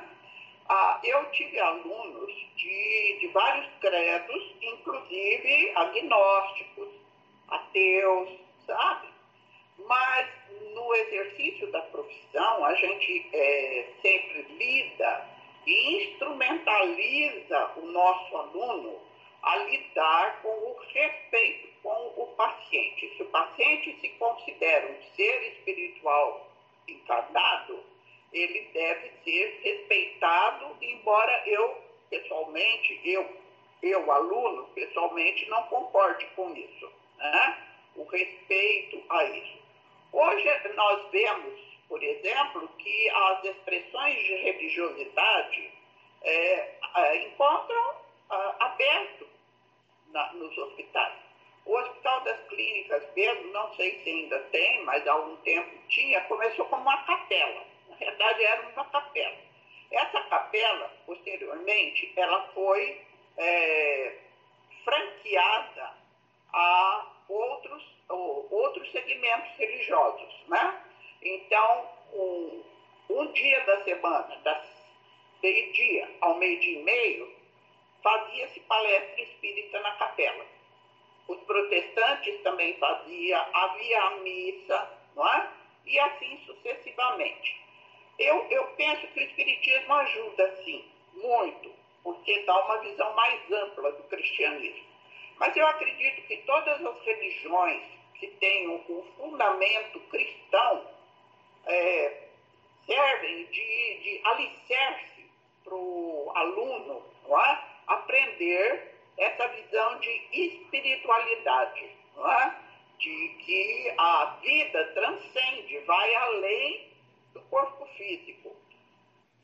Ah, 0.70 1.00
eu 1.04 1.30
tive 1.32 1.60
alunos 1.60 2.34
de, 2.56 3.18
de 3.20 3.28
vários 3.28 3.68
credos, 3.80 4.56
inclusive 4.62 5.72
agnósticos, 5.76 6.90
ateus, 7.50 8.30
sabe? 8.66 9.08
Mas 9.80 10.28
no 10.74 10.96
exercício 10.96 11.70
da 11.72 11.82
profissão, 11.82 12.66
a 12.66 12.74
gente 12.76 13.30
é, 13.34 13.86
sempre 14.02 14.44
lida 14.58 15.30
e 15.66 16.04
instrumentaliza 16.04 17.72
o 17.78 17.86
nosso 17.88 18.38
aluno 18.38 19.11
a 19.42 19.58
lidar 19.58 20.42
com 20.42 20.50
o 20.50 20.78
respeito 20.94 21.72
com 21.82 22.14
o 22.16 22.28
paciente. 22.38 23.14
Se 23.16 23.24
o 23.24 23.28
paciente 23.28 23.98
se 24.00 24.10
considera 24.10 24.88
um 24.88 25.16
ser 25.16 25.54
espiritual 25.54 26.48
encarnado, 26.88 27.84
ele 28.32 28.70
deve 28.74 29.12
ser 29.24 29.60
respeitado, 29.64 30.76
embora 30.82 31.44
eu, 31.48 31.82
pessoalmente, 32.10 33.00
eu, 33.04 33.30
eu, 33.82 34.12
aluno, 34.12 34.66
pessoalmente, 34.76 35.50
não 35.50 35.64
concorde 35.64 36.26
com 36.36 36.56
isso. 36.56 36.92
Né? 37.18 37.68
O 37.96 38.04
respeito 38.04 39.04
a 39.10 39.24
isso. 39.26 39.60
Hoje 40.14 40.50
nós 40.76 41.10
vemos, 41.12 41.60
por 41.88 42.02
exemplo, 42.02 42.68
que 42.78 43.10
as 43.10 43.44
expressões 43.44 44.16
de 44.16 44.36
religiosidade 44.36 45.72
é, 46.22 46.76
é, 46.96 47.28
encontram 47.28 48.01
na, 50.12 50.34
nos 50.34 50.58
hospitais. 50.58 51.14
O 51.66 51.78
Hospital 51.78 52.22
das 52.22 52.40
Clínicas 52.48 53.04
mesmo, 53.16 53.52
não 53.52 53.74
sei 53.76 54.02
se 54.04 54.10
ainda 54.10 54.40
tem, 54.52 54.84
mas 54.84 55.06
há 55.08 55.12
algum 55.12 55.36
tempo 55.38 55.70
tinha, 55.90 56.22
começou 56.22 56.66
como 56.66 56.82
uma 56.82 56.98
capela. 57.04 57.64
Na 57.88 57.96
verdade, 57.96 58.44
era 58.44 58.62
uma 58.70 58.86
capela. 58.86 59.38
Essa 59.92 60.22
capela, 60.22 60.92
posteriormente, 61.06 62.12
ela 62.16 62.48
foi 62.54 63.02
é, 63.38 64.18
franqueada 64.84 65.94
a 66.54 67.08
outros, 67.30 67.84
outros 68.10 68.92
segmentos 68.92 69.52
religiosos. 69.58 70.44
Né? 70.48 70.82
Então, 71.22 71.90
um, 72.14 72.64
um 73.10 73.32
dia 73.34 73.60
da 73.66 73.84
semana, 73.84 74.36
das 74.44 74.82
meio-dia 75.42 76.10
ao 76.22 76.38
meio-dia 76.38 76.80
e 76.80 76.84
meio, 76.84 77.41
fazia-se 78.04 78.60
palestra 78.62 79.22
espírita 79.22 79.80
na 79.80 79.92
capela 79.94 80.46
os 81.32 81.40
protestantes 81.44 82.42
também 82.42 82.78
faziam, 82.78 83.46
havia 83.54 84.02
a 84.02 84.12
missa, 84.18 85.00
não 85.16 85.28
é? 85.28 85.50
E 85.86 86.00
assim 86.00 86.38
sucessivamente. 86.46 87.62
Eu, 88.20 88.46
eu 88.50 88.68
penso 88.76 89.08
que 89.08 89.20
o 89.20 89.24
Espiritismo 89.24 89.94
ajuda, 89.94 90.56
sim, 90.64 90.86
muito, 91.14 91.74
porque 92.04 92.44
dá 92.44 92.66
uma 92.66 92.78
visão 92.80 93.14
mais 93.16 93.52
ampla 93.52 93.92
do 93.94 94.04
cristianismo. 94.04 94.86
Mas 95.38 95.56
eu 95.56 95.66
acredito 95.66 96.28
que 96.28 96.38
todas 96.38 96.86
as 96.86 97.02
religiões 97.04 97.82
que 98.16 98.28
tenham 98.28 98.76
um 98.76 99.04
fundamento 99.18 100.00
cristão 100.02 100.88
é, 101.66 102.28
servem 102.86 103.46
de, 103.46 104.00
de 104.04 104.22
alicerce 104.24 105.32
para 105.64 105.76
o 105.76 106.32
aluno 106.36 107.04
não 107.28 107.40
é? 107.40 107.71
Aprender 107.88 108.96
essa 109.18 109.48
visão 109.48 110.00
de 110.00 110.22
espiritualidade, 110.32 111.90
é? 112.18 112.52
de 112.98 113.30
que 113.40 113.94
a 113.98 114.38
vida 114.42 114.86
transcende, 114.94 115.80
vai 115.80 116.16
além 116.16 116.88
do 117.34 117.42
corpo 117.42 117.86
físico. 117.98 118.56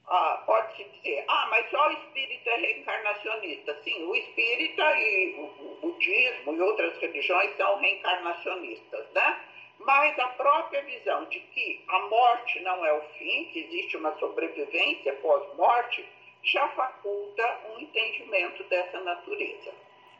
Ah, 0.07 0.41
Pode-se 0.45 0.83
dizer, 0.85 1.25
ah, 1.27 1.47
mas 1.49 1.69
só 1.69 1.89
o 1.89 1.91
espírito 1.91 2.49
é 2.49 2.55
reencarnacionista. 2.55 3.77
Sim, 3.83 4.03
o 4.05 4.15
espírita 4.15 4.97
e 4.97 5.35
o, 5.37 5.77
budismo 5.81 6.53
e 6.53 6.61
outras 6.61 6.97
religiões 6.99 7.55
são 7.57 7.77
reencarnacionistas, 7.77 9.05
né? 9.11 9.41
mas 9.79 10.17
a 10.17 10.27
própria 10.29 10.81
visão 10.83 11.25
de 11.25 11.39
que 11.39 11.83
a 11.87 11.99
morte 12.07 12.59
não 12.61 12.85
é 12.85 12.93
o 12.93 13.01
fim, 13.17 13.45
que 13.45 13.59
existe 13.59 13.97
uma 13.97 14.17
sobrevivência 14.17 15.13
pós-morte, 15.15 16.05
já 16.43 16.67
faculta 16.69 17.59
um 17.69 17.79
entendimento 17.79 18.63
dessa 18.65 18.99
natureza. 19.01 19.71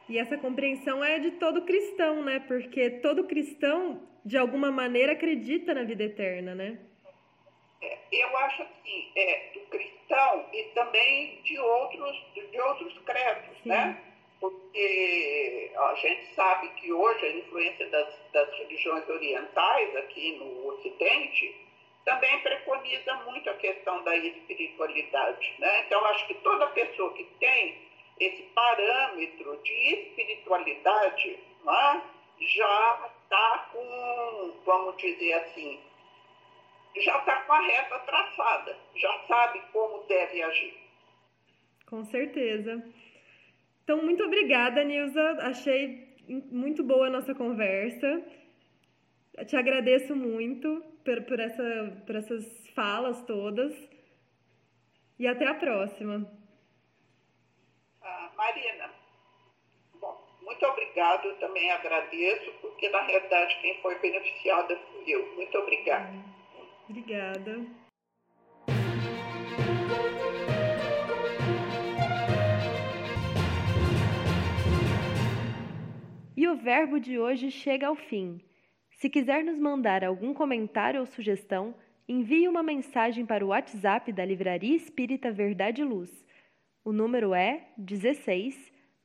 E 0.10 0.18
essa 0.18 0.38
compreensão 0.38 1.04
é 1.04 1.20
de 1.20 1.32
todo 1.32 1.64
cristão, 1.64 2.24
né? 2.24 2.40
Porque 2.40 2.90
todo 3.02 3.26
cristão, 3.26 4.02
de 4.24 4.38
alguma 4.38 4.72
maneira, 4.72 5.14
acredita 5.14 5.74
na 5.74 5.84
vida 5.84 6.04
eterna, 6.04 6.56
né? 6.56 6.80
É, 7.82 7.98
eu 8.12 8.38
acho 8.38 8.64
assim, 8.64 9.12
é, 9.16 9.52
do 9.54 9.60
cristão 9.68 10.46
e 10.54 10.64
também 10.74 11.42
de 11.44 11.60
outros, 11.60 12.26
de 12.34 12.62
outros 12.62 12.98
credos, 13.00 13.58
Sim. 13.64 13.70
né? 13.70 14.02
Porque 14.40 15.72
a 15.76 15.96
gente 15.96 16.34
sabe 16.36 16.70
que 16.76 16.92
hoje 16.94 17.26
a 17.26 17.38
influência 17.38 17.88
das, 17.90 18.08
das 18.32 18.50
religiões 18.60 19.08
orientais 19.10 19.96
aqui 19.98 20.38
no 20.38 20.68
Ocidente 20.70 21.67
também 22.08 22.40
preconiza 22.40 23.14
muito 23.26 23.50
a 23.50 23.54
questão 23.56 24.02
da 24.04 24.16
espiritualidade. 24.16 25.56
Né? 25.60 25.84
Então, 25.86 26.04
acho 26.06 26.26
que 26.28 26.36
toda 26.36 26.66
pessoa 26.68 27.14
que 27.14 27.26
tem 27.38 27.86
esse 28.18 28.44
parâmetro 28.56 29.58
de 29.62 29.74
espiritualidade 29.74 31.32
é? 31.32 32.02
já 32.40 33.12
está 33.22 33.70
com, 33.74 34.54
vamos 34.66 34.96
dizer 34.96 35.34
assim, 35.34 35.80
já 36.96 37.18
está 37.18 37.42
com 37.42 37.52
a 37.52 37.60
reta 37.60 38.00
traçada, 38.00 38.78
já 38.96 39.20
sabe 39.28 39.62
como 39.74 40.04
deve 40.08 40.42
agir. 40.42 40.78
Com 41.88 42.06
certeza. 42.06 42.84
Então, 43.84 44.02
muito 44.02 44.24
obrigada, 44.24 44.82
Nilza. 44.82 45.40
Achei 45.42 46.08
muito 46.52 46.84
boa 46.86 47.08
a 47.08 47.10
nossa 47.10 47.36
conversa. 47.36 48.24
Te 49.46 49.56
agradeço 49.56 50.16
muito 50.16 50.84
por, 51.06 51.22
por, 51.24 51.40
essa, 51.40 52.04
por 52.06 52.16
essas 52.16 52.68
falas 52.70 53.22
todas. 53.24 53.74
E 55.20 55.28
até 55.28 55.48
a 55.48 55.54
próxima. 55.54 56.30
Ah, 58.02 58.32
Marina, 58.36 58.90
bom, 60.00 60.28
muito 60.42 60.66
obrigado. 60.66 61.28
Eu 61.28 61.40
também 61.40 61.72
agradeço, 61.72 62.52
porque 62.62 62.90
na 62.90 63.02
realidade 63.02 63.58
quem 63.62 63.80
foi 63.82 64.00
beneficiada 64.00 64.76
fui 64.76 65.04
eu. 65.08 65.36
Muito 65.36 65.58
obrigada. 65.58 66.14
Obrigada. 66.90 67.66
E 76.36 76.48
o 76.48 76.56
verbo 76.56 77.00
de 77.00 77.20
hoje 77.20 77.50
chega 77.50 77.88
ao 77.88 77.96
fim. 77.96 78.47
Se 78.98 79.12
quiser 79.12 79.44
nos 79.44 79.60
mandar 79.60 80.04
algum 80.04 80.34
comentário 80.34 81.00
ou 81.00 81.06
sugestão, 81.06 81.76
envie 82.10 82.48
uma 82.48 82.64
mensagem 82.64 83.28
para 83.28 83.46
o 83.46 83.50
WhatsApp 83.50 84.12
da 84.12 84.26
Livraria 84.26 84.76
Espírita 84.76 85.32
Verdade 85.32 85.84
e 85.84 85.86
Luz. 85.86 86.26
O 86.84 86.92
número 86.92 87.32
é 87.32 87.68
16 87.78 88.56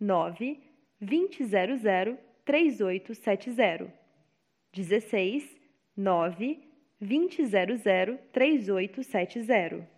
9 0.01 0.59
2000 0.99 2.17
3870. 2.43 3.93
16 4.73 5.61
9 5.95 6.59
2000 6.99 8.19
3870. 8.33 9.89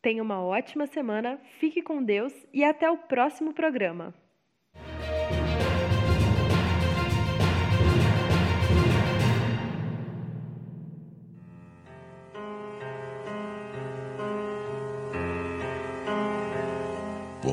Tenha 0.00 0.22
uma 0.22 0.42
ótima 0.42 0.86
semana, 0.86 1.38
fique 1.58 1.82
com 1.82 2.02
Deus 2.02 2.32
e 2.54 2.64
até 2.64 2.90
o 2.90 2.96
próximo 2.96 3.52
programa. 3.52 4.14